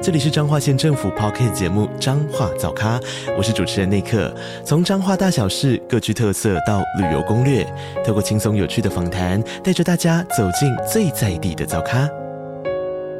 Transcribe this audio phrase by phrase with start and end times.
[0.00, 3.00] 这里是彰化县政府 Podcast 节目《彰化早咖》，
[3.36, 4.32] 我是主持人内克。
[4.64, 7.66] 从彰化大小事各具特色到旅游攻略，
[8.06, 12.08] 透过轻松有趣的访谈，带着大家走进最在地的早咖。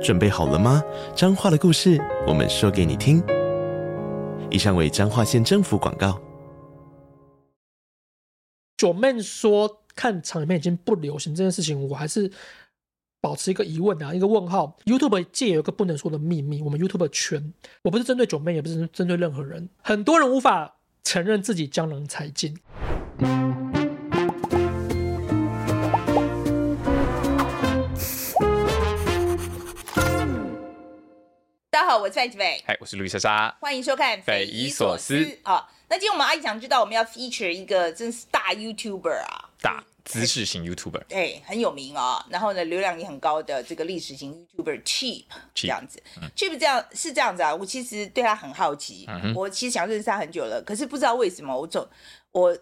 [0.00, 0.80] 准备好了吗？
[1.16, 3.20] 彰化的故事，我们说给你听。
[4.48, 6.16] 以上为彰化县政府广告。
[8.76, 12.30] 九妹说看场里面已经不流行这件事情，我还是。
[13.20, 14.76] 保持一个疑问啊，一个问号。
[14.84, 19.68] YouTube 界有一个不能说的秘密，我们 YouTube 圈，我不是针对九妹，也不是针对任何人。
[19.82, 22.56] 很多人无法承认自己江郎才尽。
[31.70, 35.68] 大家好，我是范琪斐，嗨，我是路易莎莎，欢迎收看《匪夷所思》啊。
[35.88, 39.82] 那今天我们阿姨想知道，我们要 feature 一个真是大 YouTuber 啊，大。
[40.08, 42.24] 知识型 YouTuber，对，很有名啊、哦。
[42.30, 47.54] 然后呢，流量也很高的这个历史型 YouTuber Cheap 这样子、嗯、，Cheap 这样是这样子啊。
[47.54, 51.86] 我其实对他很好奇，嗯、我其实想认识他很久了，可是不知道为什么我总
[52.32, 52.56] 我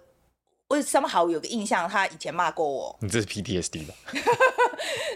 [0.67, 2.97] 我 somehow 有个印象，他以前骂过我。
[3.01, 3.95] 你这是 PTSD 吧？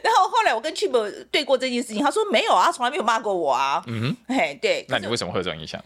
[0.03, 3.83] 然后后来我跟 Cheap 对过这件事情，他说没有啊，他从来没有骂过我啊。
[3.89, 4.87] 嗯哼，嘿，对。
[4.89, 5.83] 那你为什么会有这种印象？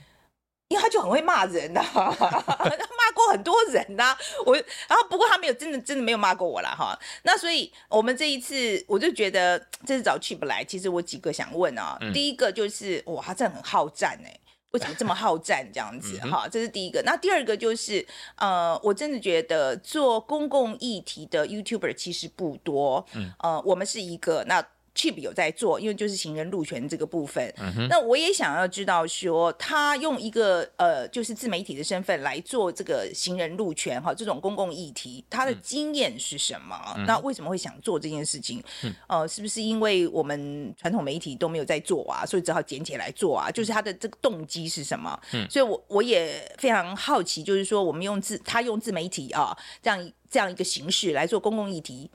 [0.68, 4.18] 因为他就很会骂人呐、啊，他骂过很多人呐、啊。
[4.46, 6.98] 我，然后不过他没有真的真的没有骂过我啦哈。
[7.22, 11.98] 那所以我们这一次我就觉得这次找 Cheap 来，其实我几个想问啊。
[12.00, 14.40] 嗯、第一个就是哇，他真的很好战哎、欸，
[14.70, 16.48] 为什么这么好战这样子哈？
[16.48, 17.02] 这是第一个。
[17.02, 18.04] 那第二个就是
[18.36, 23.04] 呃，我真的觉得做公共议题的 YouTuber 其实不多。
[23.12, 24.66] 嗯，呃，我们是一个那。
[24.94, 27.52] Cheap 有在做，因为就是行人路权这个部分。
[27.58, 36.80] 嗯、那我也想要知道说，他用一个呃，就是自媒体的身份来做这个行人路权哈，这种公共议题，他的经验是什么？
[36.96, 38.62] 嗯、那为什么会想做这件事情？
[38.82, 43.50] 嗯、呃，是不是因为我们传统媒体都没有在做啊，所以只好捡起来做啊？
[43.50, 45.18] 就是他的这个动机是什么？
[45.32, 52.08] 嗯，所以我我也非常好奇，就是说我们用自他用自媒体啊这样这样一个形式来做公共议题。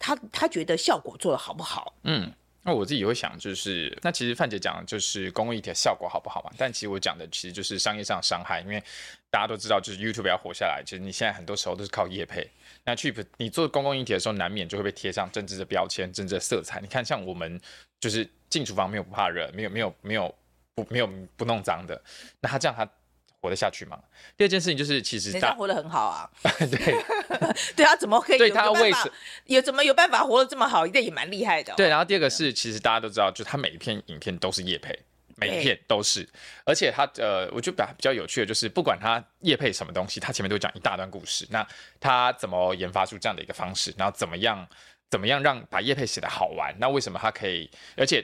[0.00, 1.94] 他他觉得效果做的好不好？
[2.02, 6.50] 嗯，那我自己也会想，就是那其实范姐讲的就是公共议题的效果好不好嘛？
[6.56, 8.82] 但其实我讲的其实就是商业上的伤害，因为
[9.30, 12.50] 大家都知道，就是 YouTube 要活下来，其实你现在很多时候都是靠业配。
[12.84, 16.80] 那 Cheap 你做公共议题的时候，难免就会被贴上政治的标签、政治的色彩。
[16.80, 17.60] 你看，像我们
[18.00, 20.34] 就是进厨房没有不怕热，没有没有没有
[20.74, 21.06] 不没有
[21.36, 22.02] 不弄脏的，
[22.40, 22.90] 那他这样他。
[23.40, 23.98] 活得下去吗？
[24.36, 26.28] 第二件事情就是，其实他活得很好啊。
[26.58, 26.68] 对，
[27.74, 29.10] 对他怎么可以对他为什
[29.46, 30.86] 有怎么有办法活得这么好？
[30.86, 31.76] 一定也蛮厉害的、哦。
[31.76, 34.98] 对，然后第二个是，其实大家都知道，就他每一篇影片都是叶配，
[35.36, 36.28] 每一片都是。
[36.64, 41.46] 而且他呃，我觉得比较有趣的就是，不管他叶配什么东西，他前面都会讲一大段故事。
[41.50, 41.66] 那
[41.98, 43.94] 他怎么研发出这样的一个方式？
[43.96, 44.68] 然后怎么样
[45.08, 46.74] 怎么样让把叶配写得好玩？
[46.78, 47.70] 那为什么他可以？
[47.96, 48.22] 而且。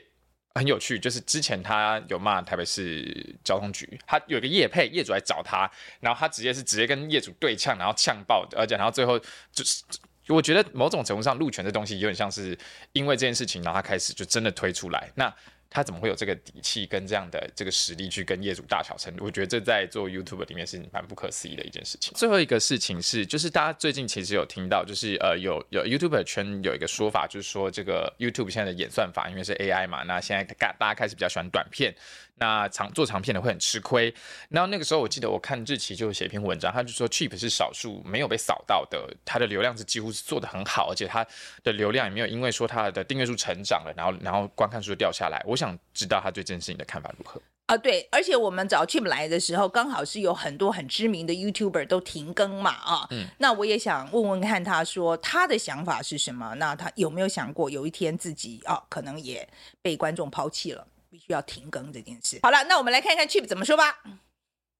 [0.56, 9.19] 很有趣，就是之前他有骂台北市交通局，他有个业配业主来找他，然后他直接是直接跟业主对呛，然后呛爆的，而且然后最后
[9.53, 9.84] 就是，
[10.28, 12.59] 我觉得某种程度上路权这东西有点像是
[12.93, 15.33] 因为这件事情，然后他开始就真的推出来那。
[15.77, 19.15] 他怎么会有这个底气跟这样的这个实力去跟业主大小声？
[19.21, 22.15] 我觉得这在做 YouTube 里面是蛮不可思议的一件事情。
[22.17, 31.95] 最后一个事情是，就是大家最近其实有听到，就是呃有有 YouTube 圈有一个说法，就是说这个 YouTube 现在的演算法，因为是 AI 嘛，那现在大大家开始比较喜欢短片。
[32.39, 34.15] 那长做长片的会很吃亏。
[34.49, 41.27] 然后那个时候，我记得我看日期就写一篇文章，他就说 Cheap 是少数没有被扫到的，他的流量是几乎是做的很好，而且他
[41.63, 45.43] 的流量也没有因为说他的订阅数成长了，然后然后观看数掉下来。
[45.47, 47.77] 我想知道他对这件事情的看法如何啊？
[47.77, 53.07] 对，而且我们找 Cheap 来的时候，刚好是有很多很知名的 YouTuber 都停更嘛啊。
[53.11, 53.27] 嗯。
[53.39, 56.55] 那我也想问问看，他说他的想法是什么？
[56.57, 59.49] 那他有没有想过有一天自己啊可能也
[59.81, 60.87] 被观众抛弃了？
[61.16, 62.39] 必须要停更这件事。
[62.42, 64.01] 好了，那我们来看看 Cheap 怎么说吧。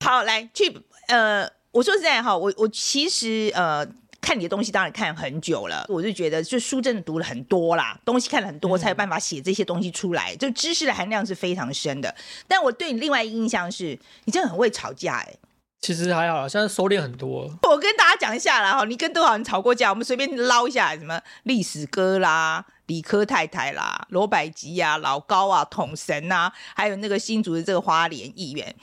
[0.05, 3.87] 好，来 Cheap，呃，我说实在哈，我我其实呃
[4.21, 12.15] 看你的东西当然看很久了，我就觉得就书真的读了很多啦，东西看了很多才有办法写这些东西出来，嗯、就知识的含量是非常深的。
[12.47, 15.35] 但我对你另外一个印象是，你真的很会吵架哎。
[15.81, 17.51] 其实还好，现在收敛很多。
[17.63, 19.89] 我跟大家讲一下啦哈，你跟多少人吵过架？
[19.89, 28.75] 我们随便捞一下，什么历史哥啦、理科太太啦、罗百吉啊、老高啊、统神啊，还有那个新竹的这个花莲议员。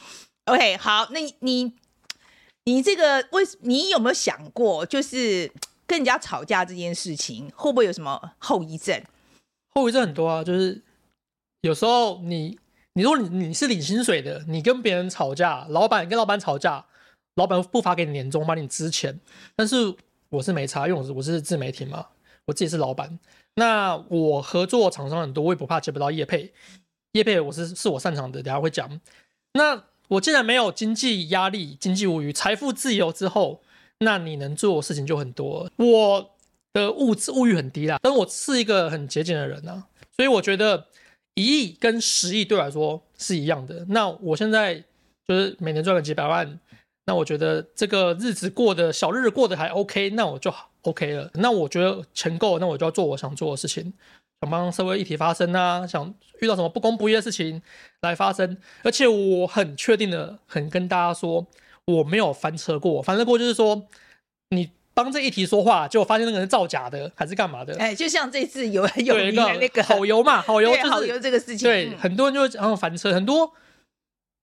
[0.45, 1.73] OK，好，那你
[2.65, 5.51] 你这个为你有没有想过，就是？
[5.85, 9.03] 跟人家吵架这件事情，会不会有什么后遗症？
[9.75, 10.81] 后遗症很多啊，就是
[11.59, 12.57] 有时候你，
[12.93, 16.85] 你如果你你是领薪水的，你跟别人吵架，老板跟老板吵架，
[17.35, 19.19] 老板不发给你年终，把你资钱。
[19.57, 19.93] 但是
[20.29, 22.07] 我是没差，因为我是我是自媒体嘛，
[22.45, 23.19] 我自己是老板。
[23.55, 26.51] 那我合作厂商很多，我也不怕接不到业配，
[27.11, 28.99] 业配我是是我擅长的，等下会讲。
[29.53, 33.61] 那我既然没有经济压力，经济无虞，财富自由之后，
[33.99, 35.69] 那你能做的事情就很多。
[35.77, 36.31] 我
[36.73, 39.85] 的物质物欲很低啦，但我是一个很节俭的人啊，
[40.15, 40.87] 所以我觉得
[41.35, 43.85] 一亿跟十亿对我来说是一样的。
[43.89, 44.83] 那我现在
[45.27, 46.59] 就是每年赚个几百万，
[47.05, 51.29] 那我觉得这个日子过得小日子过得还 OK，那我就好 OK 了。
[51.33, 53.91] 那我觉得钱够，那我就要做我想做的事情，
[54.41, 57.61] 想帮社会议题发声啊，想遇到什么不公不义的事情
[58.01, 58.57] 来发声。
[58.83, 61.45] 而且我很确定的，很跟大家说，
[61.87, 63.01] 我没有翻车过。
[63.01, 63.83] 翻车过就是说
[64.49, 64.71] 你。
[64.95, 67.75] 帮这一题说话，结果发现那个人造假的，还是干嘛的？
[67.79, 73.51] 哎，就像这次有 有一个那个好油嘛，好油就是好油这个事情，对，嗯、很多人就会然后翻车，很多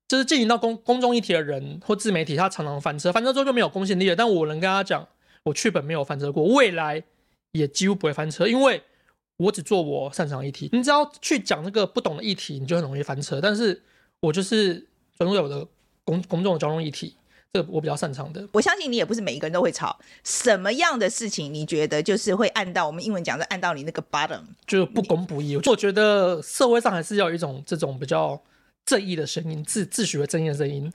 [0.08, 4.16] 就是进行到公公众议题的人或自媒体，他常常翻车，翻车之后就没有公信力了。
[4.16, 5.06] 但我能跟他讲，
[5.44, 7.02] 我去本没有翻车过，未来
[7.52, 8.82] 也几乎不会翻车，因为
[9.38, 10.68] 我只做我擅长的议题。
[10.72, 13.40] 你只要去讲那个不懂的议题，你就很容易翻车。
[13.40, 13.82] 但是
[14.20, 15.66] 我就是专注有的
[16.04, 17.16] 公公众的交通议题。
[17.52, 19.98] 这我比较擅长的，我相信你也不是每一个人都会吵。
[20.22, 25.56] 什么样的事情你觉得就是会按到我们英文讲的按到你那个 bottom，就是不公不义。
[25.66, 28.40] 我觉得社会上还是要有一种这种比较
[28.84, 30.92] 正义的声音，自自诩为正义的声音。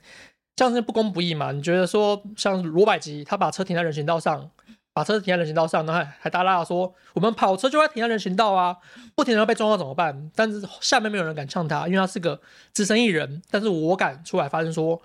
[0.56, 1.52] 像是不公不义嘛？
[1.52, 4.50] 你觉得说像罗百吉他把车停在人行道上，
[4.92, 8.76] 把车停在人行道上，然后还还大大说我们跑车就要停在人行道啊，
[9.14, 10.30] 不停的被撞到怎么办？
[10.34, 12.40] 但是下面没有人敢呛他，因为他是个
[12.72, 13.42] 资深艺人。
[13.50, 15.00] 但是我敢出来发声说。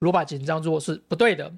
[0.00, 1.50] 罗百吉这样做是不对的。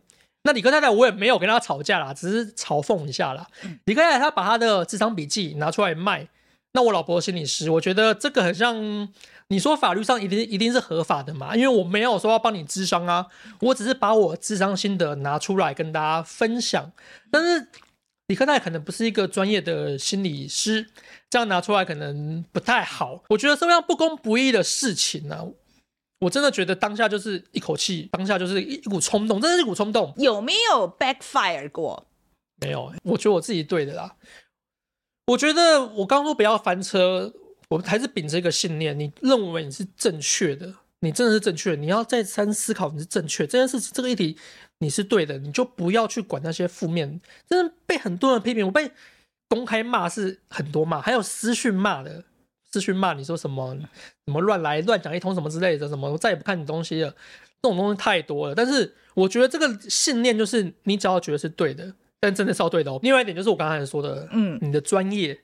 [0.45, 3.45] 那李克太太我也没有跟他吵架啦，只是嘲讽一下啦。
[3.87, 6.29] 李克太太他把他的咨商笔记拿出来卖，
[6.73, 8.77] 那我老婆心理师，我觉得这个很像
[9.49, 11.56] 你说法律上一定一定是合法的嘛？
[11.56, 13.27] 因为我没有说要帮你咨商啊，
[13.61, 16.93] 我只是把我咨商心得拿出来跟大家分享。
[17.31, 17.69] 但是
[18.27, 20.91] 理科太太可能不是一个专业的心理师，
[21.31, 23.25] 这样拿出来可能不太好。
[23.31, 25.47] 我觉得社会上不公不义的事情呢、啊。
[26.21, 30.12] 我真的觉得当下就是一口气，当下就是一一股冲动，真的是一股冲动。
[30.17, 32.06] 有没有 backfire 过？
[32.61, 34.17] 没有，我觉得我自己对的啦。
[35.29, 37.33] 我觉得我刚说不要翻车，
[37.69, 44.37] 我还是秉持一个信念：你认为你是正确的，你真的是正确的，你要再三思考你是正确这件事情，这个议题
[44.79, 47.20] 你是对的，你就不要去管那些负面。
[47.49, 48.91] 真的被很多人批评，我被
[49.49, 52.25] 公开骂是很多骂，还有私讯骂的。
[52.70, 53.75] 私讯骂你说什么
[54.26, 57.11] 什么乱来乱讲一通什么之类的什么，我再也不看你东西了，
[57.62, 58.55] 这种东西太多了。
[58.55, 61.91] 但是我觉得这个信念就是你只要觉得是对的，
[62.21, 63.00] 但真的是要对的哦。
[63.03, 65.41] 另外一点就是我刚才说的，嗯，你的专业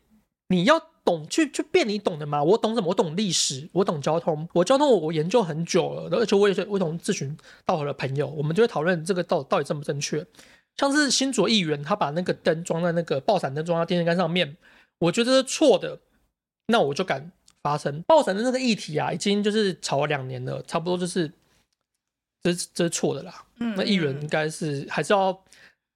[0.49, 2.43] 你要懂去去变你懂的嘛。
[2.43, 2.89] 我懂什么？
[2.89, 10.27] 我懂历史，我懂交通，我交通我我研究很久了，而且我也是我同咨询道合的朋友，我们就会讨论这个到到底正不正确。
[10.77, 14.57] 像是新竹议员他把那个灯装在那个爆闪灯装在电线杆上面，
[14.99, 16.01] 我觉得是错的。
[16.67, 17.31] 那我就敢
[17.63, 18.03] 发声。
[18.03, 21.31] 爆闪灯那个议题啊，已经就是吵了两年了，差不多就是
[22.43, 23.45] 这是这是错的啦。
[23.61, 25.39] 嗯，那议员应该是还是要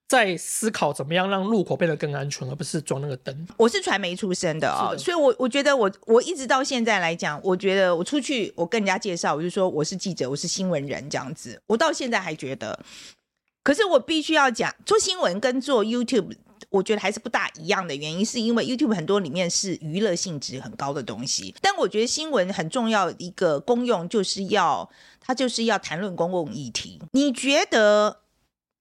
[0.08, 3.46] 再思考怎么样让路口变得更安全，而不是装那个灯。
[3.58, 11.60] 我是传媒出身的哦，所以我我觉得我我一直到现在来讲，我觉得我出去我跟人家介绍，我就说我是记者，我是新闻人这样子。
[11.66, 12.78] 我到现在还觉得，
[13.62, 16.34] 可是我必须要讲，做新闻跟做 YouTube。
[16.70, 27.00] 我觉得还是不大一样的原因，是因为 YouTube 很多里面是娱乐性质很高的东西，但我觉得新闻很重要一个功用就是要它就是要谈论公共议题。
[27.12, 28.20] 你觉得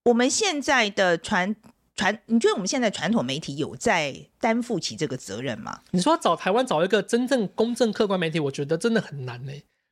[0.07, 1.55] 我们现在的传
[1.95, 5.81] 传，你觉得我们现在传统媒体有在担负起这个责任吗？
[5.91, 9.51] 你说找台湾找一个真正公正客观媒体，我觉得真的很难呢。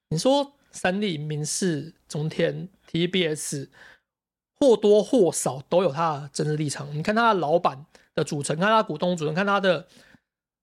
[0.10, 3.68] 你说三立、民视、中天、TBS。
[4.58, 6.88] 或多或少都有他的政治立场。
[6.98, 9.86] 你看他的老板的组成，看他的股东组成，看他的，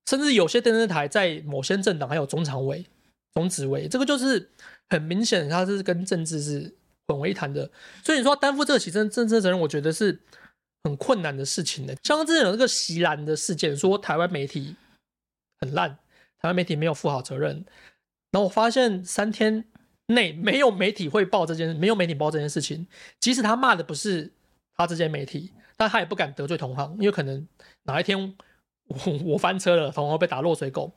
[0.07, 2.87] 甚至有些电视台在某些政党还有中常委、
[3.35, 4.51] 中执委，这个就是
[4.89, 6.75] 很明显，他是跟政治是
[7.07, 7.71] 混为一谈的。
[8.05, 10.21] 所以你说担负这个起政政治责任，我觉得是
[10.85, 11.97] 很困难的事情的。
[12.03, 14.77] 像之前有那个袭蓝的事件，说台湾媒体
[15.61, 15.91] 很烂，
[16.39, 17.65] 台湾媒体没有负好责任，
[18.31, 19.65] 然后我发现三天。
[20.07, 22.87] 内没有媒体会报这件，没有媒体报这件事情。
[23.21, 24.31] 即使他骂的不是
[24.75, 27.47] 他这间媒体，但他也不敢得罪同行，因为可能
[27.85, 28.37] 哪一天
[28.89, 30.93] 我我翻车了，同行被打落水狗。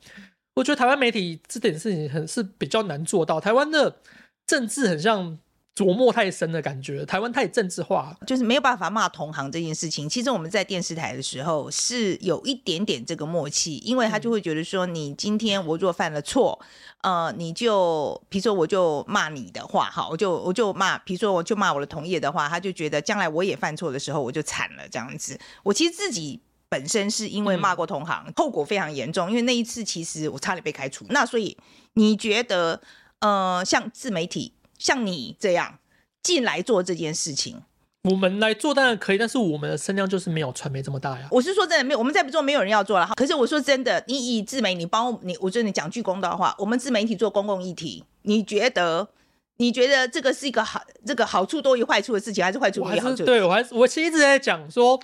[0.54, 3.40] 我觉得台湾媒体这点事情很是比较难做到。
[3.40, 4.00] 台湾的
[4.44, 5.38] 政治很像
[5.76, 10.08] 琢磨太深的感觉，台湾太政治化，就是没有办法骂同行这件事情。
[10.08, 16.58] 其实我们在电视台的时候是有一点点这个默契，因为他就会觉得说，你今天我若犯了错，
[17.02, 25.38] 呃，你就比如说我就骂你的话，哈，我就我就骂，比如说我就骂我的同业的话，他就觉得将来我也犯错的时候，我就惨了这样子。
[25.62, 26.40] 我其实自己
[26.70, 31.04] 本身是因为骂过同行，嗯、后果非常严重，因为那一次其实我差点被开除。
[31.10, 31.54] 那所以
[31.92, 32.80] 你觉得，
[33.18, 34.54] 呃，像自媒体？
[34.78, 35.78] 像你这样
[36.22, 37.62] 进来做这件事情，
[38.04, 41.26] 我们来做当然可以，但是我们的声量就是没有传媒这么大呀。
[41.30, 43.10] 我是说真的，没有我们再不做，没有人要做了。
[43.16, 49.08] 可是我说真的，你以自媒体，你帮你，我觉得你讲句公道话，我们自媒体做公共议题，你觉得
[49.56, 53.24] 你觉得这个是一个好，这个好处多于坏处的事情，还是坏处多于好处？
[53.24, 55.00] 对，我还是我其实一直在讲说，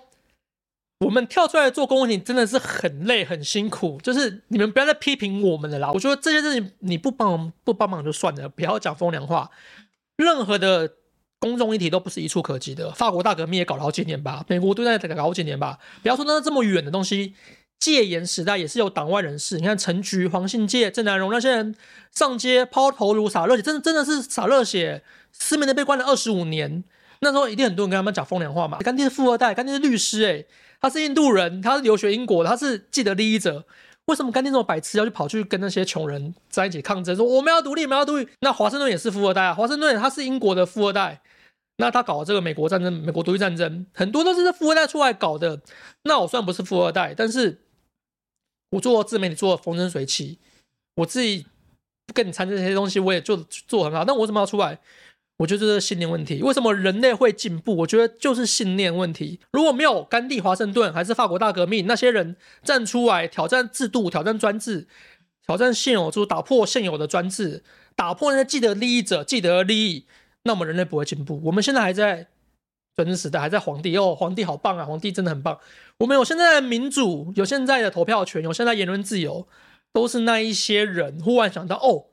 [1.05, 5.91] 我们跳出来做公共议题真的是很累很辛苦，就是你们不要再批评我们了啦。
[5.93, 9.51] 我觉得这些事情你不帮不帮忙就算了，不要讲风凉话。
[10.17, 10.89] 任何的
[11.41, 12.93] 公众议题都不是一蹴可及的。
[12.93, 15.79] 法国大革命也搞了好几年吧，美国都在搞好几年吧。
[16.03, 17.35] 不要说那这么远的东西，
[17.81, 19.59] 戒严时代也是有党外人士。
[19.59, 21.75] 你看陈菊、黄信介、郑南榕那些人
[22.13, 26.85] 上街抛头颅洒热血，真的真的是洒热血，失明的被关了二十五年。
[27.21, 28.79] 那时候一定很多人跟他们讲风凉话嘛。
[28.79, 30.47] 甘地是富二代，甘地是律师、欸，诶
[30.83, 33.65] 他是印度人，他是留学英国的，他是既得利益者。
[34.07, 38.29] 为什么甘地这么白痴要去跑去跟那些穷人在一起抗争，说我们要独立，我们要独立？
[38.41, 41.23] 那华盛顿也是富二代啊，华盛顿他是英国的富二代，
[41.77, 45.61] 那他搞这个美国战争、美国独立战争，很多都是这富二代出来搞的。
[46.03, 47.61] 那我虽然不是富二代，但是
[48.71, 50.41] 我做自媒体做的风生水起，
[50.97, 51.47] 我自己
[52.05, 53.37] 不跟你掺这些东西，我也做
[53.69, 54.05] 做很好。
[54.05, 54.81] 那我为什么要出来？
[55.39, 56.43] 我觉得这是信念问题。
[56.43, 57.77] 为什么人类会进步？
[57.79, 59.41] 我觉得就是信念问题。
[59.53, 64.87] 如果没有甘地、华盛顿，还是法国大革命，那些人站出来挑战制度、挑战专制、
[65.47, 67.65] 挑战现有，就是打破现有的专制，
[67.97, 70.07] 打破那些既得利益者既得利益，
[70.45, 71.41] 那我们人类不会进步。
[71.45, 72.29] 我们现在还在
[72.95, 75.59] 专制时代，还在皇帝哦，皇帝好棒啊，皇帝真的很棒。
[75.99, 79.49] 我们有现在的民主，有现在的投票权，有现在言论自由，
[79.93, 82.07] 都是那一些人忽然想到哦。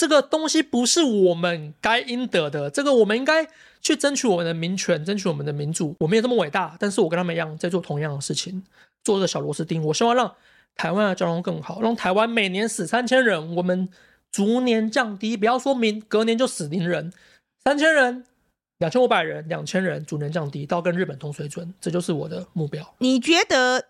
[0.00, 3.46] 这个东西不是我们该应得的，这个我们应该
[3.82, 5.94] 去争取我们的民权，争取我们的民主。
[5.98, 8.64] 我没有这么伟大，但是我跟他们一样在做同样的事情，
[9.04, 9.84] 做这个小螺丝钉。
[9.84, 10.34] 我希望让
[10.74, 13.90] 台湾的交通更好，让台湾每年死三千人，我们
[14.32, 17.12] 逐年降低，不要说明隔年就死零人，
[17.62, 18.24] 三千人、
[18.78, 22.94] 两千五百人、两千人，逐年降低到跟日本同水准，这就是我的目标。
[23.00, 23.84] 你觉得？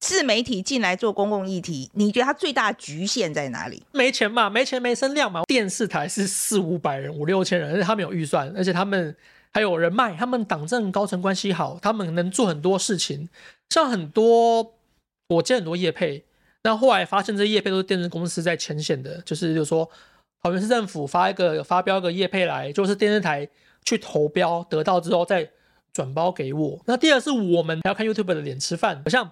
[0.00, 3.82] 自媒体进来做公共议题，你觉得它最大局限在哪里？
[3.92, 5.42] 没钱嘛，没钱没声量嘛。
[5.42, 9.14] 电视台是四五百人、五六千人，而且他们有预算，而且他们
[9.52, 13.28] 还有人脉，他们党政高层关系好，他们能做很多事情。
[13.70, 14.74] 像很多
[15.28, 16.24] 我见很多业配，
[16.62, 19.90] 那后来发现这业配都是电视公司在牵线的，就是就是说
[20.42, 23.48] 桃园市政府发一个发标个业配来，就是电视台
[23.84, 25.50] 去投标得到之后再
[25.92, 26.80] 转包给我。
[26.86, 29.28] 那第二是我们还要看 YouTube 的脸吃饭，好像。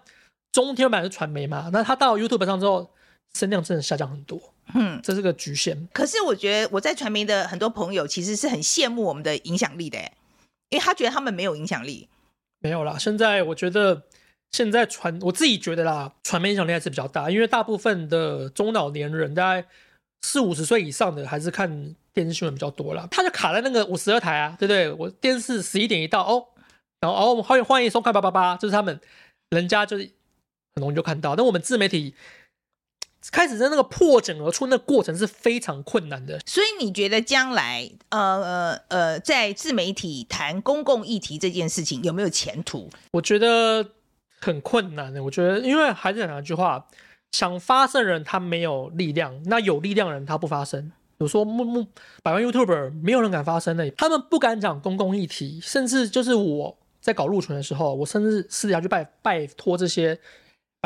[0.53, 1.69] 中天版是传媒嘛？
[1.73, 2.91] 那他到 YouTube 上之后，
[3.35, 4.41] 声量真的下降很多。
[4.75, 5.87] 嗯，这是个局限。
[5.93, 9.99] 可是我觉得我在传媒的很多朋友其实是很羡慕我们的影响力的，
[10.71, 12.09] 因为他觉得他们没有影响力。
[12.59, 14.03] 没有啦，现在我觉得
[14.51, 19.69] 现在传我自己觉得啦，传媒影响力还是比较大，因为大部分的中老年人，大概
[20.23, 23.07] 四五十岁以上的还是看电视新闻比较多啦。
[23.11, 24.91] 他就卡在那个五十二台啊，对不对？
[24.93, 26.45] 我电视十一点一到哦，
[27.01, 28.99] 然后哦，欢迎欢迎收看八八八，就是他们
[29.51, 30.16] 人家就是。
[30.77, 32.15] 很容易就看到，但我们自媒体
[33.33, 36.39] 开始在那个破茧而出，那个过程是非常困难的。
[36.45, 42.91] 所以你觉得将来，呃呃呃，在自媒体谈公共议题这件事情有没有前途？
[43.13, 43.93] 我觉得
[44.41, 45.25] 很困难的。
[45.25, 46.87] 我觉得，因为还是讲一句话，
[47.33, 50.93] 想发声的人他没有力量，那有力量的人他不发声。
[51.19, 51.87] 有说木木
[52.23, 60.21] 百万 YouTuber 没有人敢发声的，他们不敢讲公共议题，甚至就是我在搞路权的时候，我甚至私下去拜拜托这些。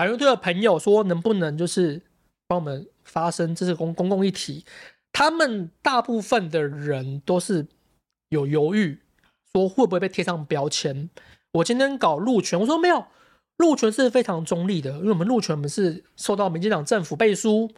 [0.01, 2.01] 百人队的朋友说：“能不能就是
[2.47, 3.55] 帮我们发声？
[3.55, 4.65] 这是公公共议题。
[5.13, 7.67] 他们大部分的人都是
[8.31, 8.99] 有犹豫，
[9.53, 11.11] 说会不会被贴上标签。
[11.53, 13.05] 我今天搞路权，我说没有，
[13.59, 17.71] 路权是非常中立的，因为我们路权我们是受到民进党政府背书。”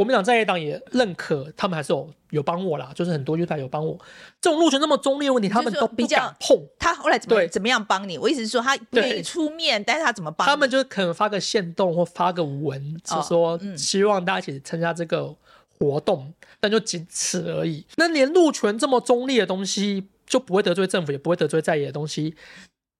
[0.00, 3.98] 国民党在野党也认可，他们还是有有帮我啦，就是很多 YouTuber 有帮我。
[4.40, 6.58] 这种路权那么中立的问题，他们都不敢碰。
[6.78, 8.16] 他后来怎么对怎么样帮你？
[8.16, 10.48] 我意思是说，他没出面，但是他怎么帮？
[10.48, 15.36] 他们就可能发个限动或发个文，是说希望大家一起参加这个
[15.78, 17.84] 活动，哦嗯、但就仅此而已。
[17.96, 22.34] 那连路权这么中立的东西，就不会得罪政府，也不会得罪在野的东西，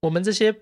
[0.02, 0.54] 我们这些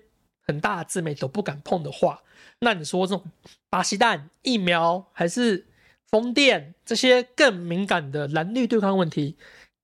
[0.47, 2.21] 很大的自媒体都不敢碰的话，
[2.59, 3.25] 那你说这种
[3.69, 5.65] 巴西蛋疫苗还是？
[6.11, 9.35] 风电这些更敏感的蓝绿对抗问题，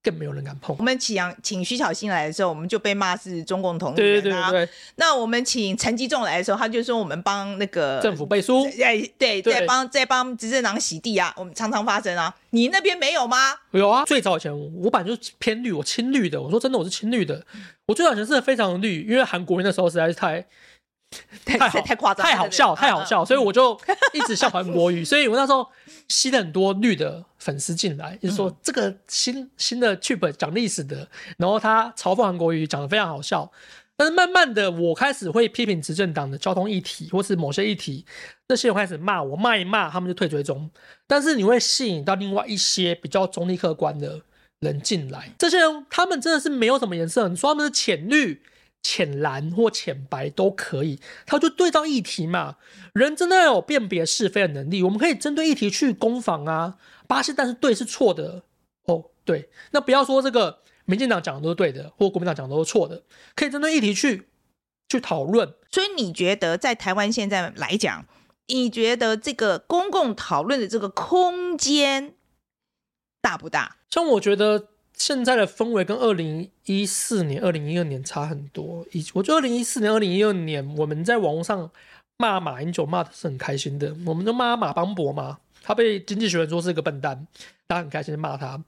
[0.02, 0.74] 更没有人敢碰。
[0.78, 4.72] 我们请请徐小新来的时候，我们就被骂是中共同路对人、啊、对对对对。
[4.96, 12.34] 那我们请陈吉仲来的时候，他就说我们帮那个政府背书，哎，对，对在帮在帮执政党洗地啊，我们常常发生啊。
[12.50, 13.54] 你那边没有吗？
[13.70, 16.42] 有啊，最早以前我本来就是偏绿，我亲绿的。
[16.42, 17.44] 我说真的，我是亲绿的。
[17.86, 20.44] 我最早以前是非常绿，因为韩国瑜那时候实在是太。
[21.44, 23.78] 太太太夸张，太好笑，太好笑，所以我就
[24.12, 25.04] 一直笑韩国瑜。
[25.04, 25.66] 所以我那时候
[26.08, 31.08] 吸了很多绿的粉丝进来，就是说这个新新的剧本讲历史的，
[31.38, 33.50] 然后他嘲讽韩国语讲的非常好笑。
[33.98, 38.04] 但是慢慢的，我开始会批评执政党的交通议题，或是某些议题，
[38.46, 40.70] 那些人开始骂我，骂一骂，他们就退追踪。
[41.06, 44.20] 但是你会吸引到另外一些比较中立客观的
[44.60, 48.42] 人进来，这些人他们真的是没有什么颜色，你说他们是浅绿。
[48.88, 52.56] 浅蓝或浅白都可以，他就对照议题嘛。
[52.92, 56.78] 人真的要有辨别是非的能力，我们可以针对议题去攻防啊。
[57.08, 58.44] 巴西但是对是错的
[58.84, 63.02] 哦，对，那不要说这个民进党讲的都是对的，或国民党讲的都是错的，
[63.34, 64.28] 可以针对议题去
[64.88, 65.52] 去讨论。
[65.72, 68.06] 所以你觉得在台湾现在来讲，
[68.46, 72.14] 你觉得这个公共讨论的这个空间
[73.20, 73.78] 大不大？
[73.90, 74.68] 像我觉得。
[74.96, 78.84] 现在的氛围跟二零一四年、二零一二年差很多。
[78.92, 81.70] 以我觉得二零一四年、二零一二年，我们在网络上
[82.16, 87.26] 骂马英九骂的是很开心的，我们都骂马邦博嘛，他被经济学人说是一个笨蛋，
[87.66, 88.58] 大家很开心骂他。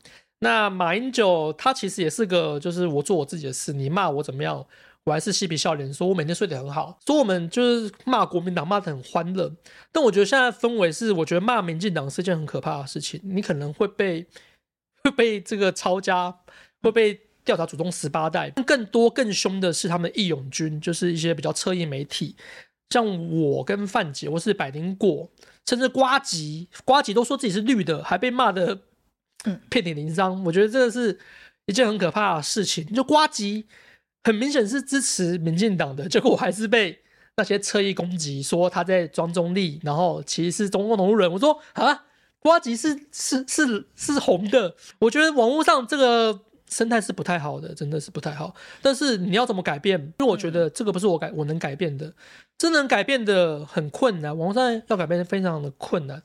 [0.40, 4.62] 那马英九他其实也是个，就是我做我自己的事，你骂我怎么样，
[5.04, 6.98] 我还是嬉皮笑脸，说我每天睡得很好。
[7.06, 9.50] 说我们就是骂国民党骂得很欢乐，
[9.90, 14.26] 但我觉得现在氛围是，我觉得骂民进党是件很可怕的事情，你可能会被。
[15.08, 16.34] 会被这个抄家，
[16.82, 18.50] 会被调查祖宗十八代。
[18.66, 22.36] 更多更凶的是他们义勇军，就是一些比较侧翼媒体，
[22.90, 25.30] 像我跟范姐，我是百灵果，
[25.66, 28.80] 甚至瓜吉，瓜吉都说自己是绿的，还被骂的
[29.44, 30.44] 嗯遍体鳞伤。
[30.44, 31.18] 我觉得这个是
[31.64, 32.84] 一件很可怕的事情。
[32.92, 33.66] 就瓜吉
[34.24, 37.00] 很明显是支持民进党的，结果我还是被
[37.36, 41.32] 那些侧翼攻击，说他在装中立，然后其实是中共同路人。
[41.32, 42.04] 我说啊。
[42.40, 48.54] 呱吉是是是是红的，我觉得网络上这个生态是不太好的，真的是不太好。
[48.80, 49.98] 但是你要怎么改变？
[50.18, 52.12] 因为我觉得这个不是我改我能改变的，
[52.56, 54.36] 真能改变的很困难。
[54.36, 56.22] 网络上要改变非常的困难，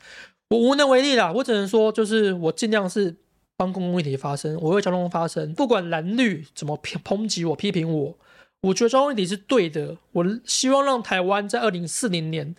[0.50, 1.32] 我无能为力啦。
[1.32, 3.16] 我只能说，就是我尽量是
[3.58, 8.18] 帮公共议题发声，我为交通发声，不管蓝绿怎么抨击我、批评我，
[8.62, 9.98] 我觉得交通议题是对的。
[10.12, 12.56] 我希望让台湾在二零四零年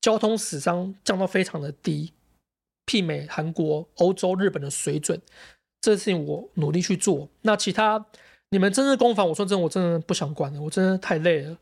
[0.00, 2.12] 交通死伤降到非常的低。
[2.90, 5.20] 媲美韩国、欧洲、日本的水准，
[5.80, 7.28] 这事情我努力去做。
[7.42, 8.04] 那其他
[8.50, 11.56] 你们真的攻防，我说真的，我真的不想管了，我真的太累了。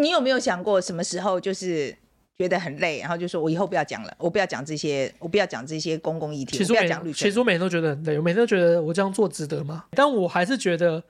[0.00, 1.96] 你有没有想过什么时候就是
[2.36, 7.12] 觉得很累，然后就说我以后不要讲了，我不要讲这些，我不要讲这些公共议题，其实我不要讲绿。
[7.12, 9.84] 其实我每天都觉得很累，我每天都觉得我这样做值得吗？
[9.92, 11.00] 但我还是觉得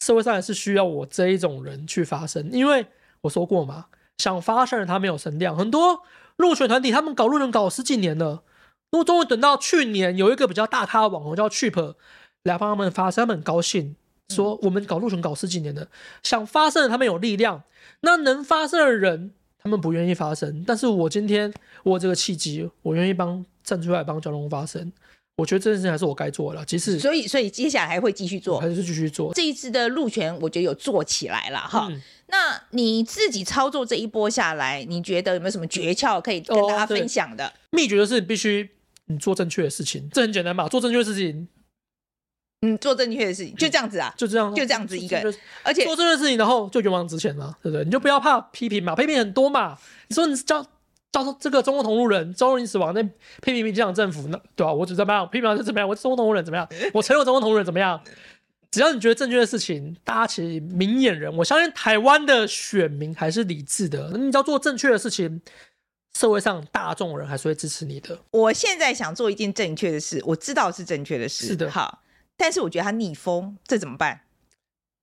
[0.00, 2.84] 社会上还是需要我这一种人去发声，因为
[3.20, 3.86] 我说过嘛，
[4.18, 6.02] 想发声的他没有声量，很多
[6.36, 8.42] 入选团体他们搞路人搞十几年了。
[8.92, 11.94] 如果终于等到去年有一个比较大咖的网红叫 Cheap
[12.42, 13.94] 来帮他们发声，他们很高兴，
[14.30, 15.86] 说我们搞路权搞十几年了，
[16.22, 17.62] 想发声的他们有力量，
[18.00, 20.64] 那能发声的人他们不愿意发声。
[20.66, 21.52] 但是我今天
[21.84, 24.92] 我有这个契机，我愿意帮站出来帮交通发声。
[25.36, 29.32] 我觉得这件事情还是我该做的，其实所以所以接下来还会继续做，还是继续做。
[29.32, 31.86] 这一次的路权，我觉得有做起来了哈。
[31.90, 37.46] 嗯、那你自己操作这一波下来，你觉得有没有什么诀窍可以跟大家分享的？
[37.46, 38.68] 哦、秘诀就是你必须。
[39.10, 40.68] 你做正确的事情，这很简单嘛？
[40.68, 41.48] 做正确的事情，
[42.62, 47.84] 嗯，做正确的事情就这样子啊，就这样，就这样子一个，而且做正确的事情，然后就勇往直前了，对不对？
[47.84, 49.76] 你就不要怕批评嘛，批评很多嘛。
[50.08, 50.64] 你说你叫
[51.10, 54.72] 叫这个中国同路人，中国人死亡那批评民进党政府，那对吧？
[54.72, 56.68] 我只怎么样批评是怎么样，我中国同路人怎么样？
[56.92, 58.00] 我承认中国同路人怎么样？
[58.70, 64.12] 只要你觉得正确的事情，大家其实明眼人，我相信台湾的选民还是理智的。
[64.16, 65.40] 你只要做正确的事情。
[66.14, 68.18] 社会上大众人还是会支持你的。
[68.30, 71.70] 我现在想做一件正确的事，我知道是正确的事，是的。
[71.70, 72.02] 好，
[72.36, 74.22] 但是我觉得它逆风，这怎么办？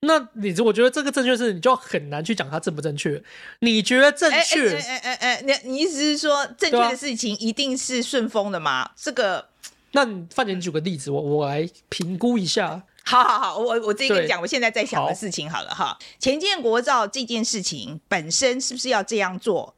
[0.01, 3.21] 那你我觉得这个正确事，你就很难去讲它正不正确。
[3.61, 4.77] 你觉得正确？
[4.77, 8.71] 哎哎哎，你你意思是说正确的事情一定是顺风的吗？
[8.71, 9.49] 啊、这个，
[9.93, 12.83] 那你范姐举个例子，我我来评估一下。
[13.05, 15.97] 好好好，我我直接跟你讲，我现在在想的事情好了哈。
[16.19, 19.75] 前建国造这件事情本身是不是要这样做？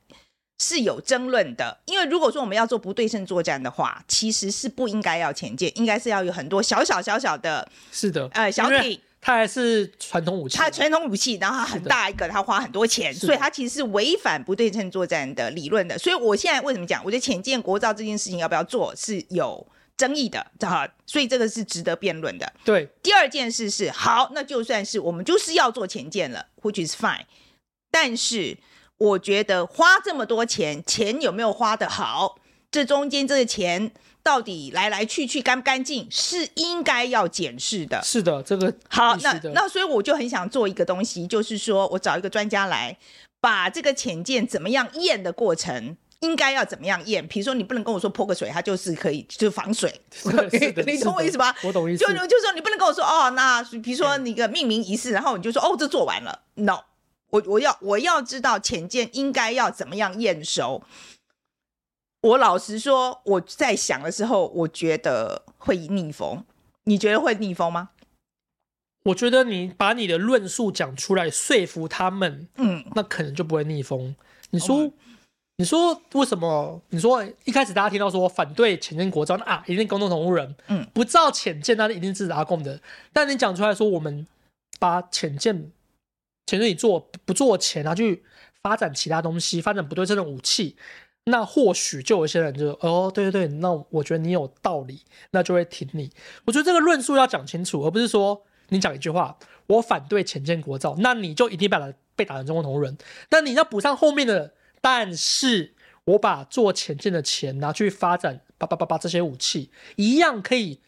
[0.62, 15.98] 是有争论的，因为如果说我们要做不对称作战的话，其实是不应该要潜舰，应该是要有很多小小小小的，是的，呃，小艇，它还是传统武器，它传统武器，然后它很大一个，它花很多钱，所以它其实是违反不对称作战的理论的。
[15.98, 22.52] 所以我现在为什么讲，我觉得浅舰国造这件事情要不要做是有争议的，哈，所以这个是值得辩论的。
[22.65, 27.24] 对，第二件事是好，那就算是我们就是要做浅舰了，which is fine，
[27.89, 28.58] 但是
[29.00, 32.36] 我觉得花这么多钱，钱有没有花得好？
[32.72, 38.00] 这中间这个钱到底来来去去干不干净，是应该要检视的。
[38.04, 42.96] 是的，这个好，那那所以我就很想做一个东西，就是说我找一个专家来，
[43.42, 47.26] 把这个浅见怎么样验的过程，应该要怎么样验。
[47.28, 49.90] 比如说，你不能跟我说泼个水，它就是可以，就是防水。
[50.86, 51.56] 你懂我意思吧？
[51.64, 52.06] 我懂意思。
[52.06, 56.42] 就就说你不能跟我说哦，那比如说你个命名仪式，然后你就说哦，这做完了。
[56.56, 56.82] No，
[57.30, 60.82] 我我要我要知道浅见应该要怎么样验收。
[62.22, 66.44] 我老实说，我在想的时候，我觉得会逆风。
[66.84, 67.89] 你觉得会逆风吗？
[69.06, 74.15] 我觉得你把你的论述讲出来，说服他们，嗯，那可能就不会逆风。
[74.50, 74.92] 你说.
[75.60, 76.82] 你说为什么？
[76.88, 82.80] 你说一开始大家听到说反对浅见国造，那啊，一定公众同路人，嗯，不造浅见，那一定是阿共的。
[83.12, 84.26] 但你讲出来说，我们
[84.80, 85.70] 把潜舰
[86.50, 88.24] 潜水艇做不做钱，拿去
[88.64, 90.76] 发展其他东西，发展不对称的武器。
[91.26, 96.10] 那或许就有一些人就哦，对对对，那我觉得你有道理，那就会挺你。
[96.46, 102.98] 我觉得这个论述要讲清楚，而不是说你讲一句话，我反对潜舰国造，那你就一定把它被打成中国同人。
[103.30, 110.80] 但你要补上后面的，但是我把做潜舰的钱拿去发展叭叭叭叭这些武器，一样可以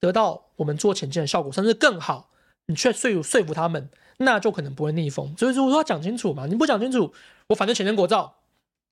[0.00, 2.30] 得到我们做潜舰的效果，甚至更好。
[2.70, 5.34] 你却说服说服他们，那就可能不会逆风。
[5.36, 7.12] 所以说我说要讲清楚嘛，你不讲清楚，
[7.48, 8.34] 我反对潜舰国造。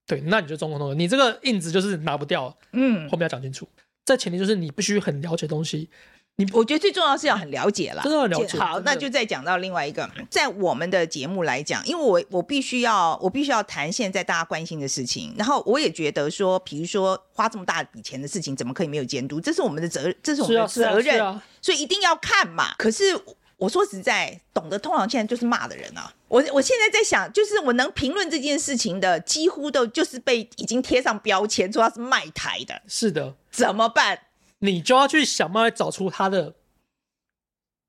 [0.06, 2.56] 对，那你就中共同路人，你这个印子就是拿不掉。
[2.72, 3.68] 嗯，后面要讲清楚，
[4.04, 5.90] 这前提就是你必须很了解东西。
[6.36, 8.56] 你我觉得最重要是要很了解了，真的很了解。
[8.56, 19.40] 好，那就再讲到另外一个，在我们的节目来讲，因为我我必须要我必须要谈现在大家关心的事情，然后我也觉得说，比如说花这么大笔钱的事情，怎么可以没有监督？
[19.40, 22.74] 这是我们的责任，这是我们的责任，啊啊啊，所以一定要看嘛。
[22.78, 23.18] 可是。
[23.58, 26.12] 我说实在，懂得通常现在就是骂的人啊！
[26.28, 32.82] 我我现在在想，就是我能评论这件事情的，几乎都就是被已经贴上标签，说他是卖台的。
[32.86, 34.20] 是的，怎么办？
[34.58, 36.54] 你就要去想办法找出他的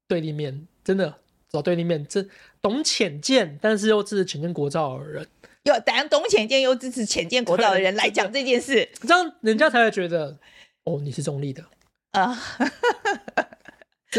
[0.07, 2.07] 对立面，真的找对立面。
[2.07, 2.25] 这
[2.61, 5.27] 懂浅见，但是又支持浅见国造的人，
[5.63, 10.37] 有等懂浅见又支持浅见国造的人来讲这件事，这样人家才会觉得
[10.85, 11.65] 哦，你是中立的
[12.11, 12.39] 啊。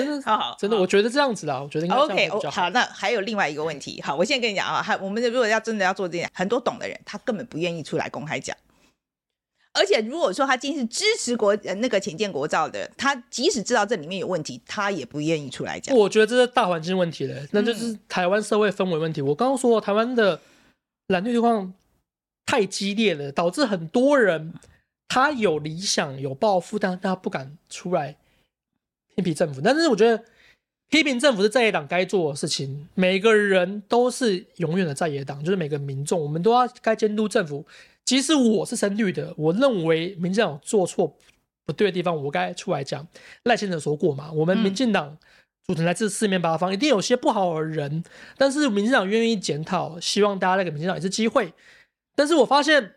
[0.07, 2.51] 真的好， 好，真的，我觉得这样子啦，我觉得应该 OK。
[2.51, 8.57] 好，那还有另外一个问题，好，我现在跟你讲啊，还我们如果要真的要做这件，很多懂的人他根本不愿意出来公开讲，
[9.75, 15.97] 而且如果说他今天是支持国呃那个浅见国造的，他即使知道这里面有问题，他也不愿意出来讲。
[15.97, 19.21] 我觉得这是大环境问题了，那就是台湾社会氛围问题。
[19.21, 20.41] 嗯、我刚刚说台湾的
[21.09, 21.73] 蓝绿对抗
[22.47, 24.55] 太激烈了，导致很多人
[25.07, 28.17] 他有理想有抱负，但他不敢出来。
[29.19, 30.23] 批评政府，但是我觉得
[30.91, 32.89] 批评政府是在野党该做的事情。
[32.95, 37.67] 每个人都是永远的在野党，就是每个民众，我们都要该监督政府。
[38.05, 41.17] 即使我是深绿的，我认为民进党做错
[41.67, 43.05] 不对的地方，我该出来讲。
[43.43, 45.19] 赖先生说过嘛，我们民进党
[45.67, 48.05] 组成来自四面八方，一定有些不好的人，
[48.37, 51.53] 但是民进党愿意检讨，希望大家再给民进党一次机会。
[52.15, 52.95] 但是我发现。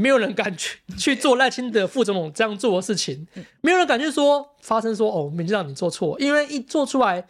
[0.00, 3.26] 没有人敢去 去做赖清德副总统这样做的事情，
[3.60, 7.24] 没有人敢去说发生说哦，民进党你做错，因为一做出来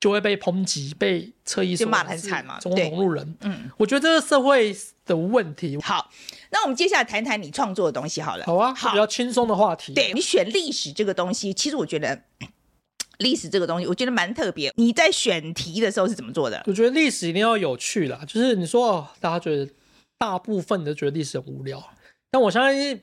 [0.00, 2.58] 就会被抨击、被侧翼说骂得很惨嘛。
[2.58, 5.78] 中共同路人，嗯，我觉得这个社会的问题。
[5.82, 6.10] 好，
[6.50, 8.44] 那我们接下来谈谈你创作的东西好了。
[8.44, 9.94] 好啊，好，比较轻松的话题。
[9.94, 12.20] 对，你选历史这个东西，其实我觉得
[13.18, 14.72] 历史这个东西，我觉得蛮特别。
[14.76, 16.62] 你在选题的时候是怎么做的？
[16.66, 19.70] 我觉得历史一定要有趣啦，就是你说哦，大家觉得
[20.16, 21.82] 大部分都觉得历史很无聊。
[22.30, 23.02] 但我相信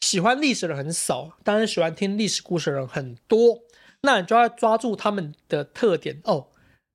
[0.00, 3.60] 喜欢历史的人很少，但是喜欢听历史故事的人很多。
[4.02, 6.46] 那你就要抓住他们的特点哦，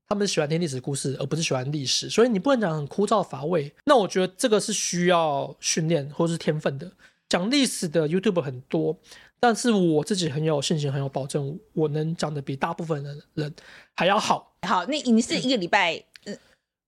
[0.08, 2.10] 他们喜欢听历史故事，而不是喜欢历史。
[2.10, 3.74] 所以你不能讲很枯燥乏味。
[3.86, 6.92] 那我觉得这个是需要训练或是天分的。
[7.28, 8.98] 讲历史的 YouTube 很多，
[9.40, 13.54] 但是我自己很有信心，很有保证，我能讲的比大部分的人
[13.96, 14.56] 还要好。
[14.68, 16.04] 好，那你是一个礼拜？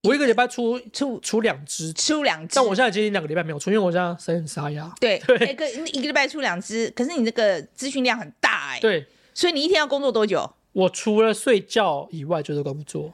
[0.02, 2.56] 嗯我一个礼拜出出出两支，出两支。
[2.56, 4.92] 但我现在接近两个礼拜没有出，因为我现在声音很沙哑。
[5.00, 8.80] 对 对，一个一个礼拜出两支，可是你那个资讯量很大哎、欸。
[8.80, 10.52] 对，所以你一天要工作多久？
[10.72, 13.12] 我除了睡觉以外就是工作，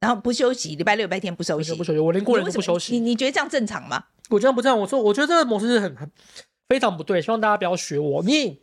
[0.00, 2.00] 然后不休息，礼拜六、礼拜天不休息，不休息。
[2.00, 2.92] 我连过年都不休息。
[2.94, 4.06] 你你觉得这样正常吗？
[4.30, 4.80] 我觉得不正常。
[4.80, 6.10] 我说，我觉得这个模式是很很
[6.68, 8.20] 非常不对，希望大家不要学我。
[8.24, 8.58] 你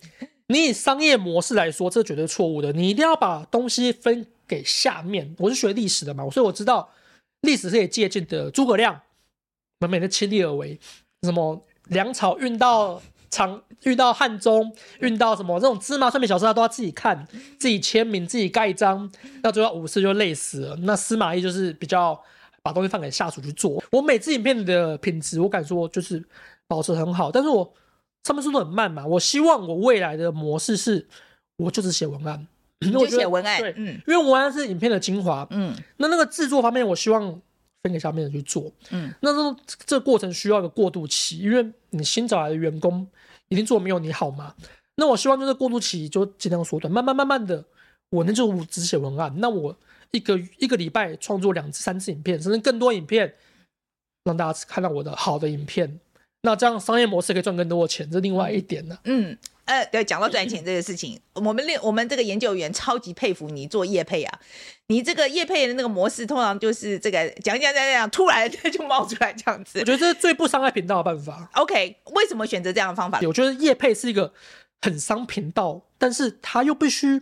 [0.47, 2.73] 你以商业模式来说，这绝对错误的。
[2.73, 5.33] 你一定要把东西分给下面。
[5.37, 6.89] 我是学历史的嘛，所以我知道。
[7.41, 9.01] 历史是可以借鉴的，诸葛亮，
[9.79, 10.79] 满满的亲力而为，
[11.23, 17.27] 什么粮草运到长，运到汉中，运到什么这种芝麻蒜皮小事，他都要自己看，
[17.59, 19.09] 自己签名，自己盖章，
[19.43, 20.75] 那最后五次就累死了。
[20.77, 22.19] 那司马懿就是比较
[22.63, 23.83] 把东西放给下属去做。
[23.91, 26.23] 我每支影片的品质，我敢说就是
[26.67, 27.71] 保持很好，但是我
[28.23, 29.05] 上面速度很慢嘛。
[29.05, 31.07] 我希望我未来的模式是，
[31.57, 32.47] 我就只写文案，
[32.79, 37.41] 就写文案，对，嗯，因为文案是影片的精华，嗯，那那个制作方面，我希望。
[37.83, 43.07] 分给下面人去做，嗯，那这这个过程需要一个过渡期，因为你新找来的员工
[43.49, 44.53] 一定做没有你好嘛。
[44.95, 47.63] 那我希望就是过渡期就尽量缩短，慢慢慢慢的，
[48.09, 49.31] 我那就只写文案。
[49.37, 49.77] 那我
[50.09, 53.31] 一个一个礼拜创作两次、三次影片，甚至更多影片，
[54.23, 55.99] 让大家看到我的好的影片。
[56.41, 58.97] 那这样商业模式可以赚更多的钱，这是另外一点呢。
[59.03, 59.37] 嗯。
[59.67, 64.39] 呃，对，讲到赚钱这个事情，我们练我们这个研究员超级佩服你做业配啊！
[64.87, 69.79] 你这个业配的那个模式，通常就是这个讲讲讲讲，突然 就冒出来这样子。
[69.79, 71.49] 我觉得这是最不伤害频道的办法。
[71.55, 73.19] OK，为什么选择这样的方法？
[73.23, 74.33] 我觉得业配是一个
[74.81, 77.21] 很伤频道，但是它又必须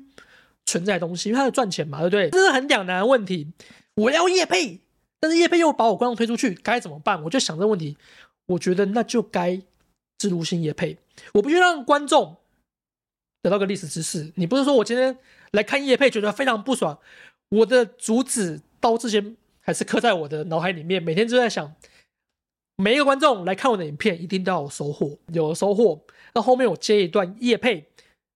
[0.67, 2.29] 存在的东西，因为它要赚钱嘛，对不对？
[2.29, 3.51] 这是很两难的问题。
[3.95, 4.81] 我要业配，
[5.19, 7.23] 但是业配又把我观众推出去，该怎么办？
[7.23, 7.97] 我就想这个问题，
[8.45, 9.60] 我觉得那就该。
[10.17, 10.97] 置入性业配，
[11.34, 12.38] 我不去让观众
[13.41, 14.32] 得到个历史知识。
[14.36, 15.17] 你不是说我今天
[15.51, 16.97] 来看叶配觉得非常不爽，
[17.49, 21.73] 我的主旨到之前还是刻在我的脑海里面，每天就在想，
[22.75, 26.01] 每一个观众来看我的影片一定都要有收获，有了收获。
[26.34, 27.88] 那后面我接一段叶配，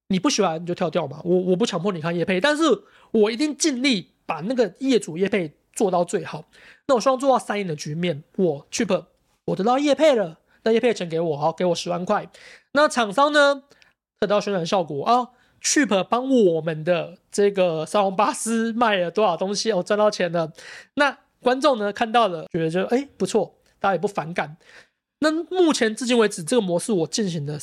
[0.08, 2.64] 你不喜欢你就跳掉嘛，我我不强迫你看叶配，但是
[3.12, 6.46] 我一定尽力把那个业主叶配做到最好。
[6.88, 9.06] 那我希望做到三赢的局面，我 Cheap
[9.46, 10.40] 我得到叶配了。
[10.64, 12.30] 那叶配钱给我，好，给我十万块。
[12.74, 13.64] 那厂商呢，
[14.20, 15.30] 得到宣传效果啊
[15.64, 20.54] ，Cheap 帮我们的这个沙龙巴斯卖了多少东西，我赚到钱了。
[20.94, 24.56] 那观众呢，看到了，觉得就哎不错，大家也不反感。
[25.20, 27.58] 那目前至今为止，这个模式我进行了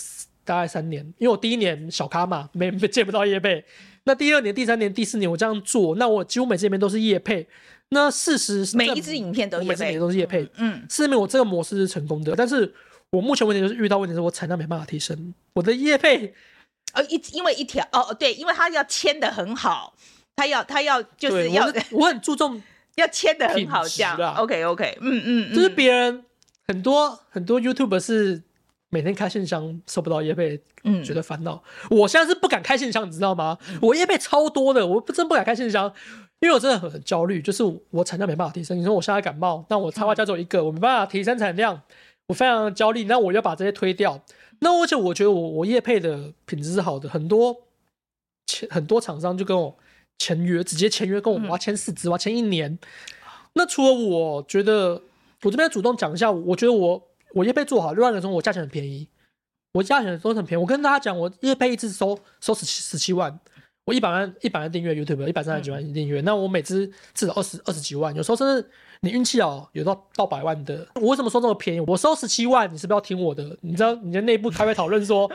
[0.45, 3.65] 大概三年，因为我第一年小咖嘛，没没借不到业配。
[4.05, 7.47] 那第二年、第三年、第四年我这样做，那我几乎每次影片都是业配。
[7.91, 10.49] 那事实每一支影片都业配，每支都是业配。
[10.57, 12.75] 嗯，是因为我这个模式是成功的，但是。
[13.11, 16.35] 我目前问题就是遇到问题是我产量没办法提升，我的业配，
[16.93, 19.95] 呃一因为一条哦对，因为他要签的很好，
[20.35, 22.61] 他要他要就是要我，我很注重
[22.97, 26.25] 要签的很好这样，OK OK，嗯嗯，就是别人
[26.67, 28.43] 很多很多 YouTuber 是
[28.91, 31.63] 每天开信箱收不到业配，嗯，觉得烦恼。
[31.91, 33.57] 我现在是不敢开信箱，你知道吗？
[33.81, 35.93] 我业配超多的，我不真不敢开信箱，
[36.41, 38.79] 因为我真的很很焦虑，就是我产量没办法提升。
[38.79, 41.81] 你说我现在感冒，那我插花家只有一个，我没办法提升产量。
[42.29, 44.21] 我非常焦虑，那我要把这些推掉。
[44.61, 47.57] 那而且我觉得我我业配的品质是好的，很多
[48.47, 49.77] 签很多厂商就跟我
[50.19, 52.79] 签约，直接签约跟我，我要签四支，我要签一年。
[53.53, 55.03] 那除了我觉得，
[55.43, 57.03] 我这边主动讲一下，我觉得我
[57.35, 59.07] 我业配做好，另外一个说我价钱很便宜，
[59.75, 60.63] 我价钱都很便宜。
[60.63, 63.39] 我跟大家讲，我业配一次收收十七十七万。
[63.85, 68.69] 我一百万一百万订阅 YouTube，一百三十几万订阅，嗯、那我每支至少二十二十几万，有时候甚至
[69.01, 70.87] 你运气好，有到到百万的。
[70.95, 71.81] 我为什么说这么便宜？
[71.81, 73.57] 我收十七万，你是不是要听我的？
[73.61, 75.31] 你知道你的内部开会讨论说，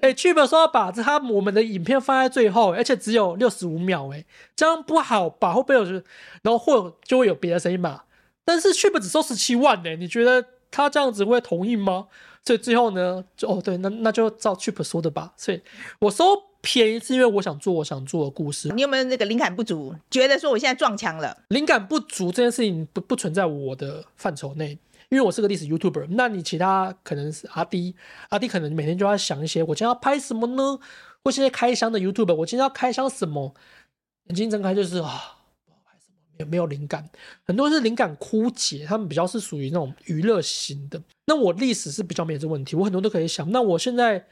[0.00, 4.24] 哎、欸、，Cheap 说要把这他我们的影片放在最后，而且只有六十五秒，哎，
[4.54, 5.52] 这样不好吧？
[5.52, 5.84] 会不会有？
[5.84, 6.02] 然
[6.44, 8.02] 后或就会有别的声音嘛？
[8.44, 12.08] 但是 Cheap 只收十七万，哎，你觉得他这样子会同意吗？
[12.44, 15.32] 所以最后呢，就哦对，那那就照 Cheap 说的吧。
[15.36, 15.62] 所以
[16.00, 16.24] 我收。
[16.66, 18.68] 便宜是因为我想做我想做的故事。
[18.70, 19.94] 你有没有那个灵感不足？
[20.10, 21.44] 觉得说我现在撞墙了？
[21.50, 24.76] 灵感不足这件事情不不存在我的范畴内，
[25.08, 26.08] 因为我是个历史 YouTuber。
[26.10, 27.94] 那你其他可能是阿迪，
[28.30, 30.80] 阿迪可能每天就要想一些，我今天要拍什么呢？
[31.22, 33.54] 或现在开箱的 YouTuber，我今天要开箱什么？
[34.24, 37.08] 眼睛睁开就是啊，不知道拍什么，没有没有灵感。
[37.44, 41.00] 很多人是灵感枯竭，他们比较是属于那种娱乐型的。
[41.26, 43.48] 那我历史是比较没有这问题，我很多都可以想。
[43.52, 44.26] 那我现在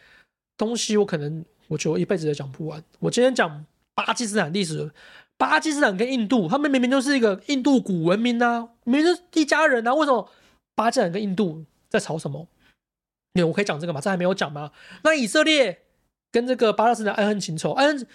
[0.56, 1.44] 东西我可能。
[1.68, 2.83] 我觉得我一辈子都讲不完。
[3.00, 4.90] 我今天讲巴基斯坦历史，
[5.37, 10.29] 巴基斯坦跟印度，他们明明就是一个印度古文明啊，明明是一家人啊，为什么
[10.74, 12.46] 巴基斯坦跟印度在吵什么？
[13.35, 14.70] 你我可以讲这个吗，这还没有讲吗？
[15.03, 15.83] 那以色列
[16.31, 18.07] 跟这个巴勒斯坦爱恨情仇，爱恨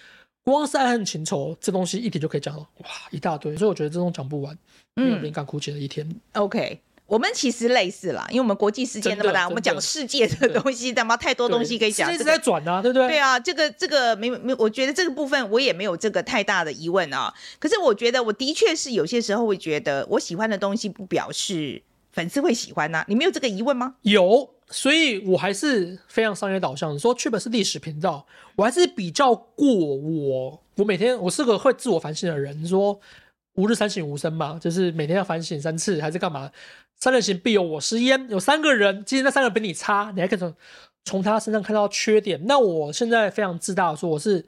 [0.43, 3.55] 光是爱恨情仇这东西一点就可以讲了，哇，一大堆。
[3.57, 4.57] 所以我觉得这种讲不完，
[4.95, 6.09] 嗯灵感枯竭的一天。
[6.33, 6.79] OK。
[7.09, 12.07] 我们其实类似啦，因为我们国际世界那么大，我们讲世界的东西，他妈太多东西可以讲。
[12.07, 13.07] 世界一直在转啊，对不对？
[13.07, 17.33] 对啊，这个这个没没，我觉得这个部分我也没有这个太大的疑问啊。
[17.57, 23.05] 可是我觉得我的确是有些时候会觉得我喜欢的东西不表示粉丝会喜欢呐、啊。
[23.07, 23.95] 你没有这个疑问吗？
[24.03, 26.97] 有，所以我还是非常商业导向。
[26.99, 32.67] 说 Cheap 是历史频道，我还是比较过我，我每天我是个会自我反省的人。
[32.67, 32.99] 说
[33.59, 36.49] 吾日三省吾身嘛，就是每天要反省三次，还是干嘛？
[36.95, 38.29] 三人行必有我师焉。
[38.29, 40.53] 有三个人，今天那三个人比你差，你还可以
[41.03, 42.45] 从他身上看到缺点。
[42.45, 44.45] 那我现在非常自大说，我是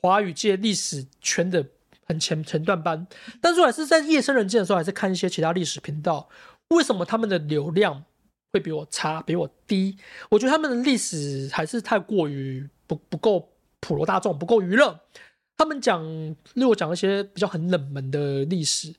[0.00, 1.64] 华语界历史圈的
[2.06, 3.06] 很前前段班，
[3.40, 6.28] 但是还是在夜深人静的时候，还是看一些其他历史频道。
[6.68, 8.04] 为什么他们的流量
[8.52, 9.96] 会比我差，比我低？
[10.28, 13.48] 我觉得他们的历史还是太过于不不够
[13.80, 14.98] 普罗大众，不够娱乐。
[15.56, 16.04] 他们讲，
[16.54, 18.94] 例如讲一些比较很冷门的历史。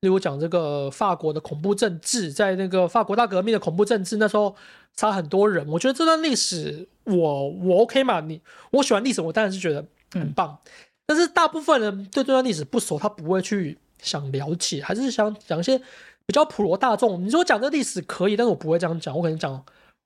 [0.00, 4.56] 例如讲这个法国的恐怖政治，在那个法国大革命的恐怖政治，那时候
[4.96, 5.66] 杀很多人。
[5.68, 8.20] 我觉得这段历史我我 OK 嘛？
[8.20, 10.58] 你我喜欢历史，我当然是觉得很棒。
[11.06, 15.76] 但是大部分人对这段历史不熟，他不会去想了解，还是想讲一些
[16.24, 17.22] 比较普罗大众。
[17.22, 19.14] 你说讲这历史可以，但是我不会这样讲。
[19.14, 19.62] 我可能讲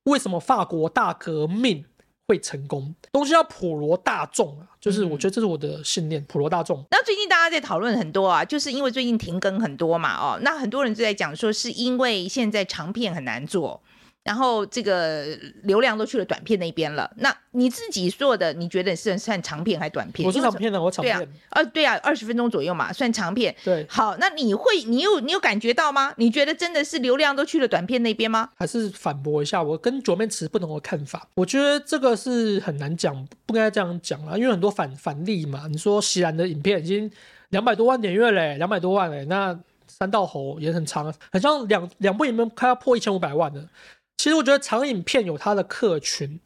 [0.06, 1.84] 为什么法国大革命。
[2.26, 6.82] 会成功，东西要普罗大众啊，就是我觉得这是我的信念，嗯、普罗大众。
[6.90, 13.82] 那最近大家在讨论很多啊，就是因为最近停更很多嘛，哦，那很多人就在讲说，是因为现在长片很难做。
[14.24, 15.26] 然后这个
[15.64, 17.08] 流量都去了短片那边了。
[17.18, 20.26] 那你自己做的，你觉得是算长片还是短片？
[20.26, 21.16] 我是长片的，我长片。
[21.18, 23.54] 对啊，呃，对啊，二十分钟左右嘛，算长片。
[23.62, 23.86] 对。
[23.88, 26.14] 好，那你会，你有，你有感觉到吗？
[26.16, 28.48] 你觉得真的是流量都去了短片那边吗？
[28.56, 31.28] 还是反驳一下，我跟左面持不同的看法。
[31.34, 35.66] 我觉得这个是很难讲，不该这样讲啊，因为很多反反例嘛。
[35.68, 37.10] 你说席岚的影片已经
[37.50, 39.54] 两百多万点阅嘞，两百多万嘞，那
[39.86, 43.68] 三道猴也很长，很像两两部影片快要破一千五百万了。
[44.16, 46.40] 其实我觉得长影片有它的客群，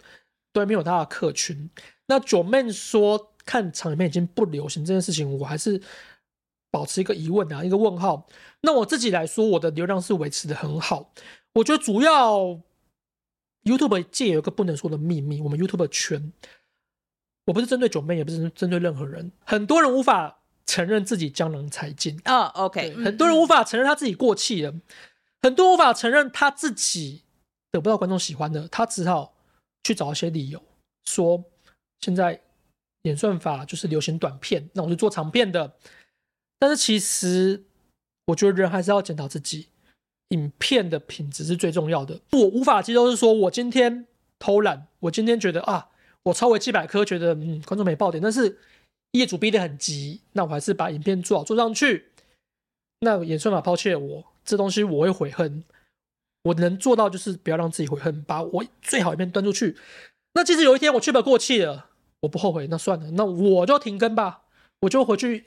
[0.52, 1.70] 对面有它的客群。
[2.06, 5.80] 那九妹说看长影片已经不流行这件事情，我还是
[6.70, 8.26] 保持一个疑问啊，一个问号。
[8.62, 11.12] 那我自己来说，我的流量是维持的很好。
[11.54, 12.60] 我觉得主要
[13.64, 16.32] YouTube 界有一个不能说的秘密，我们 YouTube 圈，
[17.46, 22.46] 我不是针对九妹，也不是针对任何人，很多人无法承认自己江郎才尽啊。
[22.46, 24.74] OK，很多人无法承认他自己过气了，
[25.42, 27.24] 很多人无法承认他自己。
[27.70, 29.34] 得不到观众喜欢的，他只好
[29.84, 30.62] 去找一些理由，
[31.04, 31.44] 说
[32.00, 32.40] 现在
[33.02, 35.74] 演算法就是流行短片，那我就做长片的。
[36.58, 37.64] 但是其实
[38.26, 39.68] 我觉得人还是要检讨自己，
[40.30, 42.20] 影片的品质是最重要的。
[42.32, 44.06] 我无法接受是说我今天
[44.38, 45.90] 偷懒，我今天觉得啊，
[46.24, 48.58] 我抄维基百科觉得嗯观众没爆点，但是
[49.12, 52.10] 业主逼得很急，那我还是把影片做好做上去。
[53.00, 55.62] 那演算法抛弃了我，这东西我会悔恨。
[56.44, 59.76] 我能做到就是不要让自己悔恨，把我最好一面端出去。
[60.34, 61.86] 那即使有一天我去不过气了，
[62.20, 64.42] 我不后悔，那算了，那我就停更吧，
[64.82, 65.44] 我就回去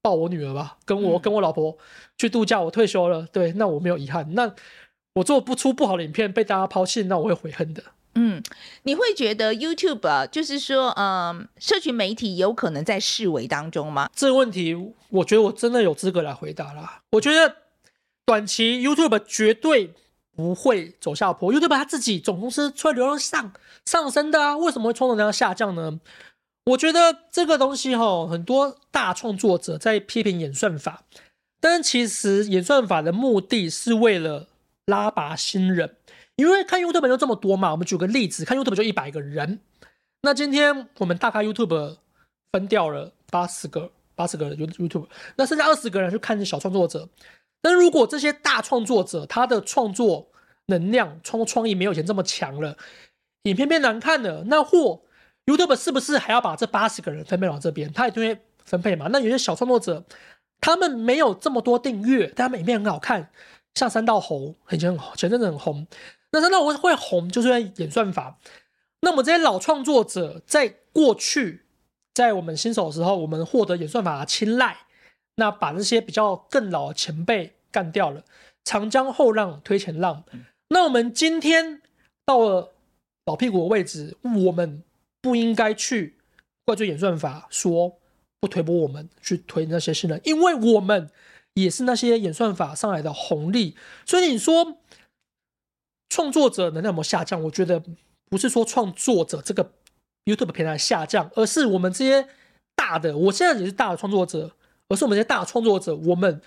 [0.00, 1.76] 抱我女儿吧，跟我跟我老婆
[2.16, 3.26] 去度假，我退休了。
[3.30, 4.34] 对，那我没有遗憾。
[4.34, 4.54] 那
[5.16, 7.82] 我做不出不好的影片被大家抛弃，那我会悔恨的。
[8.14, 8.42] 嗯，
[8.84, 14.08] 你会觉得 YouTube 啊，就是说，嗯，社群媒体有可能在视为当中吗？
[14.14, 14.74] 这个问题，
[15.10, 17.02] 我觉得我真的有资格来回答啦。
[17.10, 17.61] 我觉得。
[18.24, 19.92] 短期 YouTube 绝对
[20.34, 23.52] 不会走下坡，YouTube 它自己总公司出来流量上
[23.84, 26.00] 上升的啊，为什么会冲动这样下降呢？
[26.66, 31.02] 我觉得这个东西哈，很多大创作者在批评演算法，
[31.60, 34.48] 但其实演算法的目的是为了
[34.86, 35.96] 拉拔新人，
[36.36, 37.72] 因为看 YouTube 就这么多嘛。
[37.72, 39.58] 我们举个例子，看 YouTube 就一百个人，
[40.22, 41.96] 那今天我们大概 YouTube
[42.52, 47.08] 分掉了八十个八十个人 YouTube，那剩下二十个人去看小创作者。
[47.62, 50.28] 但如果这些大创作者他的创作
[50.66, 52.76] 能量、创作创意没有以前这么强了，
[53.44, 55.00] 影片变难看了，那或
[55.46, 57.92] YouTube 是不是还要把这八十个人分配到这边？
[57.92, 59.08] 他也就会分配嘛。
[59.10, 60.04] 那有些小创作者，
[60.60, 63.30] 他们没有这么多订阅，但他们影片很好看，
[63.74, 65.86] 像三道猴以前前阵子很红。
[66.30, 68.38] 那三道猴会红，就是因为演算法。
[69.00, 71.64] 那么这些老创作者在过去，
[72.14, 74.76] 在我们新手的时候，我们获得演算法的青睐。
[75.36, 78.24] 那把这些比较更老的前辈干掉了，
[78.64, 80.24] 长江后浪推前浪。
[80.68, 81.80] 那我们今天
[82.26, 82.72] 到了
[83.26, 84.16] 老屁股的位置，
[84.46, 84.82] 我们
[85.20, 86.16] 不应该去
[86.64, 87.98] 怪罪演算法，说
[88.40, 91.10] 不推波我们去推那些新人，因为我们
[91.54, 93.76] 也是那些演算法上来的红利。
[94.04, 94.78] 所以你说
[96.10, 97.42] 创作者能量有没有下降？
[97.44, 97.82] 我觉得
[98.28, 99.72] 不是说创作者这个
[100.26, 102.28] YouTube 平台下降，而是我们这些
[102.74, 104.52] 大的，我现在也是大的创作者。
[104.92, 106.42] 而是我们这些大创作者，我们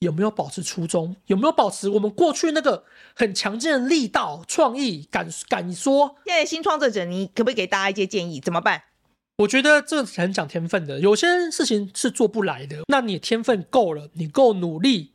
[0.00, 1.16] 有没有保持初衷？
[1.24, 2.84] 有没有保持我们过去那个
[3.16, 6.16] 很强劲的力道、创意、敢敢说？
[6.26, 8.38] 现在新创作者，你可不可以给大家一些建议？
[8.38, 8.82] 怎么办？
[9.38, 12.82] 我觉得这很讲天分的，有些事情是做不来的。
[12.88, 15.12] 那你天分够了，你够努力，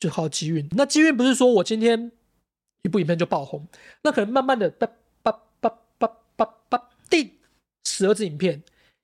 [0.00, 0.68] 就靠机运。
[0.72, 2.10] 那机运不是说我今天
[2.82, 3.68] 一部影片就爆红，
[4.02, 4.88] 那可能慢慢的叭
[5.22, 7.30] 叭叭叭叭叭定
[7.84, 8.60] 十二支影片，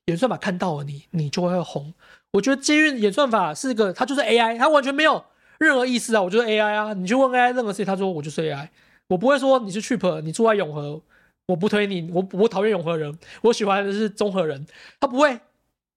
[0.06, 1.94] 演算法看到了你，你就会红。
[2.32, 5.24] 我觉得机运演算法是一个，它就是 AI，它完全没有
[5.58, 6.22] 任何意思啊！
[6.22, 8.68] 我就是 AI 啊，你去问 AI 任何事情，他说我就是 AI，
[9.08, 11.00] 我不会说你是 Cheap，你住在永和，
[11.46, 14.66] 我不推你，我我讨厌永和人，我喜欢的是中和人。
[15.00, 15.40] 他不会，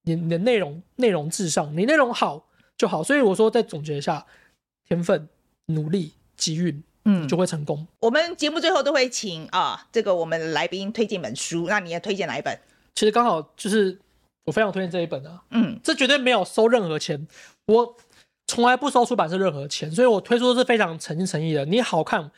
[0.03, 3.03] 你你的内容内容至上，你内容好就好。
[3.03, 4.25] 所以我说，再总结一下，
[4.87, 5.27] 天分、
[5.65, 7.85] 努力、机运，嗯，就会成功。
[7.99, 12.57] 我们节目最后都会请啊，这个我们来宾推荐本书，那你要推荐哪一本？
[12.95, 13.99] 其实刚好就是
[14.45, 17.27] 我非常推荐这一本啊，嗯，这绝对没有收任何钱，
[17.67, 17.95] 我
[18.47, 21.65] 从来不收出版社任何钱，所以我推出的是非常诚心诚意的。
[21.65, 22.31] 你好看。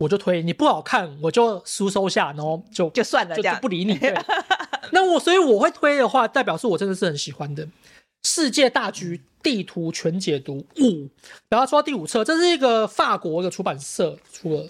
[0.00, 3.92] 我就推你不好看，我就书收下，然后就就算了，就就不理你。
[4.00, 4.14] 对，
[4.92, 7.66] 那我所以我会推的话，代表是我真的是很喜欢的
[8.22, 10.82] 《世界大局地图全解读五》，
[11.50, 14.66] 然后说到第五册，这是一个法国的出版社出了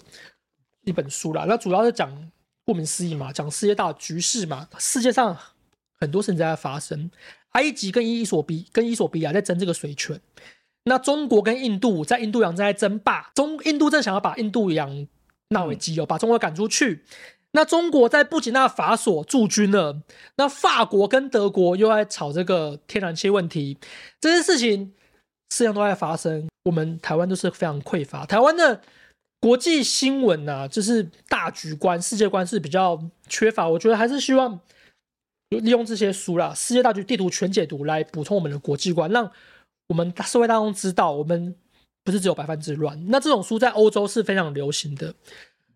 [0.83, 1.45] 一本书啦。
[1.47, 2.11] 那主要是讲
[2.65, 5.37] 顾名思义嘛，讲世界大局势嘛，世界上
[6.01, 7.09] 很多事情在发生，
[7.51, 10.19] 埃及跟伊索比跟伊索比亚在争这个水权，
[10.83, 15.07] 那中国跟印度在印度洋在争霸，中印度正想要把印度洋。
[15.53, 17.03] 纳为基哦，把中国赶出去。
[17.51, 20.01] 那中国在布吉纳法索驻军了。
[20.37, 23.77] 那法国跟德国又在吵这个天然气问题。
[24.21, 24.93] 这些事情
[25.49, 26.47] 事情都在发生。
[26.63, 28.25] 我们台湾都是非常匮乏。
[28.25, 28.79] 台湾的
[29.41, 32.97] 国际新闻呐、啊，就是大局观、世界观是比较
[33.27, 33.67] 缺乏。
[33.67, 34.57] 我觉得还是希望
[35.59, 39.31] 利用这些书啦，《世界大局地图全解读》来补充我们的国际观，让
[39.87, 41.55] 我们社会大众知道我们。
[42.03, 45.13] 不是只有百分之乱，那这种书在欧洲是非常流行的。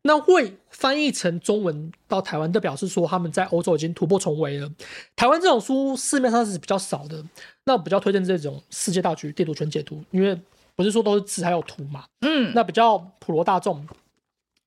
[0.02, 4.68] 那会翻译成中文到台湾，就表示说他们在欧洲已经突破重围了。
[5.16, 7.24] 台湾这种书市面上是比较少的，
[7.66, 10.36] 那我比较推荐这种《世界大局地图全解读》，因为
[10.76, 13.88] 不是说都是字还有图嘛，嗯，那比较普罗大众，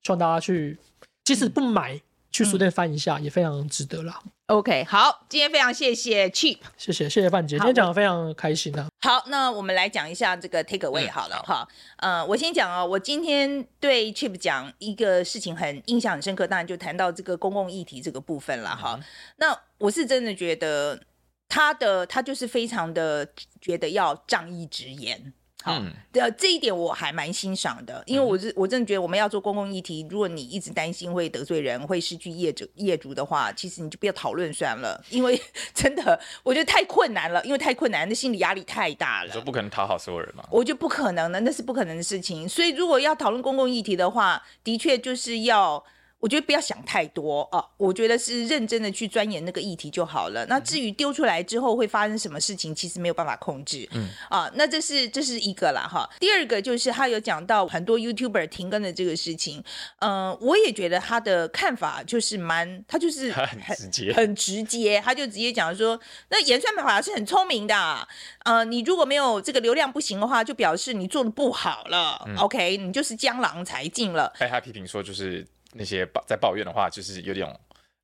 [0.04, 0.78] 希望大家去，
[1.24, 2.00] 即使不买。
[2.30, 4.20] 去书店翻一下，嗯、也非常值得啦。
[4.46, 8.88] OK，好，今天非常谢谢 Chip，谢谢谢谢范姐，今天讲的非常开心啊。
[9.02, 11.68] 好，那我们来讲一下这个 take away 好了哈。
[11.98, 18.98] 嗯、呃，我先讲啊、哦，我今天对 Chip 讲一个事情很印象很深刻，当然就谈到这个公共议题这个部分了哈。
[18.98, 19.04] 嗯、
[19.36, 20.98] 那我是真的觉得
[21.46, 23.28] 他的他就是非常的
[23.60, 25.34] 觉得要仗义执言。
[25.64, 25.82] 好，
[26.12, 35.40] 的这一点我还蛮欣赏的，因为我是我真的觉得我们要做公共议题，如果你一直担心会得罪人，会失去业主业主的话，其实你就不要讨论算了， 因为
[35.74, 39.26] 真的我觉得太困难了，因为太困难，那心理压力太大了。
[39.26, 40.44] 你说不可能讨好所有人吗？
[40.50, 42.48] 我觉得不可能的，那是不可能的事情。
[42.48, 45.84] 所以如果要讨论公共议题的话，的确就是要。
[46.20, 50.44] 我觉得不要想太多啊，我觉得是认真的去钻研那个议题就好了。
[50.46, 53.88] 那至于丢出来之后会发生什么事情，其实没有办法控制。
[53.92, 56.08] 嗯啊，那这是这是一个啦哈。
[56.18, 59.62] 第二个就是他有讲到很多 YouTuber 停更的这个事情，
[60.00, 65.98] 嗯、呃，我也觉得他的看法就是蛮，他就是 很很直接，很直接，他就直接讲说，
[66.30, 68.08] 那演算法是很聪明的，
[68.44, 72.24] 呃，你如果没有这个流量不行的话，就表示你做的不好了。
[72.26, 74.32] 嗯、OK，你就是江郎才尽了。
[74.40, 75.46] 哎，他批评说就是。
[75.78, 77.48] 那些抱在抱怨的话，就是有点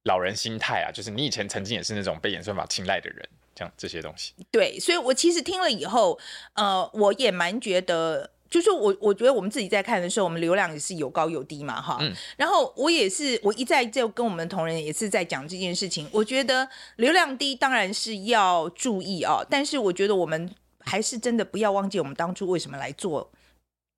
[0.05, 4.33] 老人心态啊，就是你以前曾经也是那种被演算法青睐的人，这样这些东西。
[4.51, 6.19] 对，所以我其实听了以后，
[6.55, 11.99] 呃，我也蛮觉得，就是我我觉得我们自己在看的时候，我们流量也是有高有低嘛，哈。
[12.01, 12.15] 嗯。
[12.37, 16.09] 然后我也是，我一再就跟我们同仁也是在讲这件事情。
[16.13, 23.33] 我觉得流量低当然是要注意啊，但是我觉得我们还是真的不要忘记我们当初为什么来做。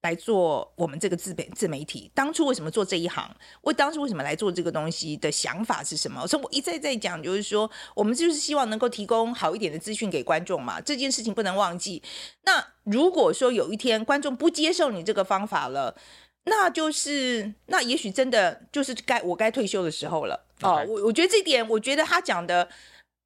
[0.07, 3.29] 来做我们这个自媒自媒体，当初为什么做这一行？
[3.61, 6.25] 我当初为什么来做这个东西的想法是什么？
[6.29, 10.81] 所以我一再在讲，就是说，我们就是希望能够提供好一点的资讯给观众嘛。
[10.81, 12.01] 这件事情不能忘记。
[12.45, 15.97] 那如果说有一天观众不接受你这个方法了，
[16.45, 20.47] 那就是那也许真的就是该我该退休的时候了。
[20.63, 22.69] 哦，我我觉得这一点，我觉得他讲的，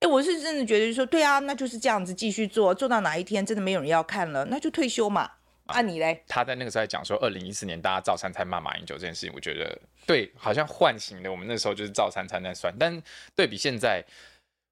[0.01, 5.31] 哎，我是真的觉得说，对啊，那就是这样子继续做，做到哪一天真的没有人要看了，那就退休嘛。
[5.73, 6.23] 啊，你嘞？
[6.29, 12.75] 他在那个时候讲说，二零一四年大家赵三餐骂马英九这件事情，我觉得对，好像唤醒了我们那时候就是赵三餐在算。
[12.79, 13.03] 但
[13.35, 14.05] 对比现在，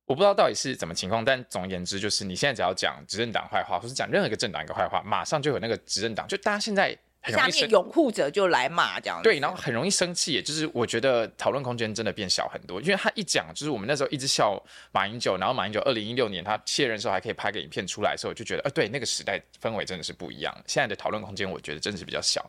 [0.07, 1.25] 我不知道到底是怎么情况。
[1.25, 6.97] 但总而言之，就是你现在只要讲执政党坏话，或是讲任何一个政党一个坏话，马上就有那个执政党，就大家现在。
[7.25, 14.63] 下面拥护者就来骂这样子，对，然后很容易生气，也就是我觉得讨论空间真的变小很多，因为他一讲，就是我们那时候一直笑
[14.93, 20.55] 马英九，然后马英九二零一六年他卸任的时候还可以拍个影片出来的时候，我就觉得，呃，对，那个时代氛围真的是不一样。
[20.67, 22.49] 现在的讨论空间，我觉得真的是比较小。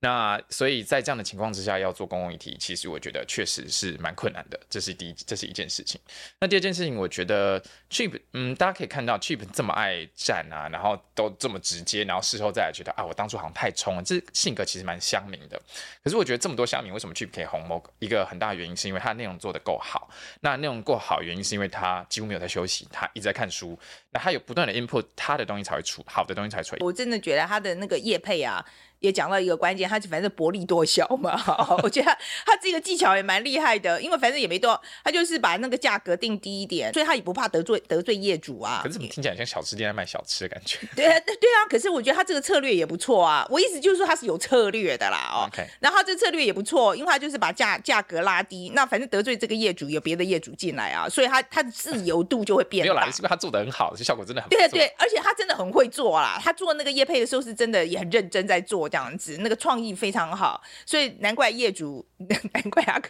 [0.00, 4.58] 那所以在这样的情况之下，要做公共议题，其实我觉得确实是蛮困难的。
[4.70, 6.00] 这是第一，这是一件事情。
[6.40, 14.02] 那第二件事情，我觉得 Chip，嗯，大家可以看到 Chip 这么爱战啊，然后都这么直接，然后事后再来觉得啊，我当初好像太冲了。
[14.02, 15.60] 这性格其实蛮乡民的。
[16.02, 17.60] 可是我觉得这么多乡民为什么 Chip 可以红？
[17.68, 20.08] 某一个很大的原因是因为他内容做得够好。
[20.40, 23.78] 那内容够好，原因是因为他几乎没有在休息，他一直在看书。
[24.12, 26.74] 那他有不断的 input，他的东西才会出好的东西才出。
[26.80, 28.64] 我真的觉得他的那个业配啊。
[29.00, 31.38] 也讲到一个关键，他反正薄利多销嘛。
[31.82, 38.80] 我觉得他，他这个技巧也蛮厉害的，因为反正也没多，他就是把那个价格定低一点，所以他也不怕得罪得罪业主啊。
[38.82, 40.78] 可是怎么听起来像小吃店在卖小吃的感觉？
[40.94, 41.66] 对啊，对啊。
[41.68, 43.46] 可是我觉得他这个策略也不错啊。
[43.50, 45.48] 我意思就是说他是有策略的啦，哦。
[45.48, 45.66] OK。
[45.80, 52.92] 然后他这策略也不错，因为他就是把价价格拉低，那反正得罪这个业主，有别的业主进来啊，所以他他的自由度就会变大。
[52.92, 53.94] 没有啦，是不是他做的很好？
[53.96, 54.50] 这效果真的很。
[54.50, 56.38] 对对，而且他真的很会做啦。
[56.42, 62.04] 他做那个业配的时候是真的也很认真在做这样子，那个创意非常好，所以难怪业主，
[62.52, 63.00] 难怪他，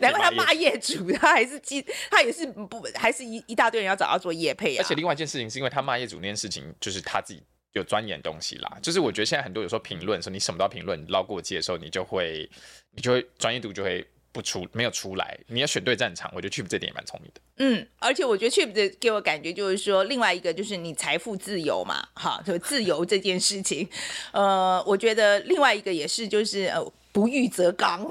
[0.00, 4.84] 难怪他骂业主，他还是记，他也是不还是一一大堆人要找他做业配啊。
[4.84, 8.78] 而且另外一件事情是因为他骂业主那件事情，就是他自己有钻研东西啦。
[8.82, 12.48] 就是我觉得现在很多有时候评论说你什么都要评论，捞过界的时候，你就会
[12.92, 14.06] 你就会专业度就会。
[14.34, 17.40] 不出没有出来，你要选对战场，我觉得 Chip 这点也蛮聪明的。
[17.58, 23.88] 嗯，而且我觉得 Chip 的给我感觉就是说，另外一个就是你财富自由嘛，哈，就自由这件事情，
[24.34, 28.04] 呃，我觉得另外一个也是就是呃，不欲则刚。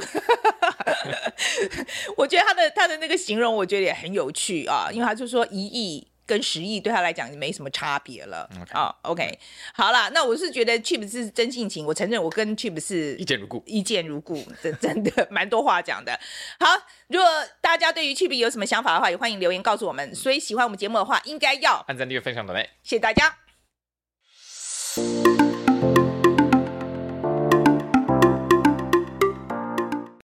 [2.15, 6.07] 我觉得他的他的那个形容，我觉得也很有趣啊，因为他就说一亿。
[6.25, 8.49] 跟十亿对他来讲没什么差别了。
[8.71, 9.39] 啊 Okay.、oh,，OK，
[9.73, 16.19] 好了，那我是觉得 Chip 是真性情，我承认我跟 Chip 是一见如故，一见如故，真真的蛮多话讲的。
[16.59, 16.67] 好，
[17.07, 17.27] 如果
[17.61, 20.13] 大家对于 Chip 有什么想法的话，也欢迎留言告诉我们。
[20.15, 23.42] 所以喜欢我们节目的话，应该要按赞、订阅、分享的嘞，谢谢大家。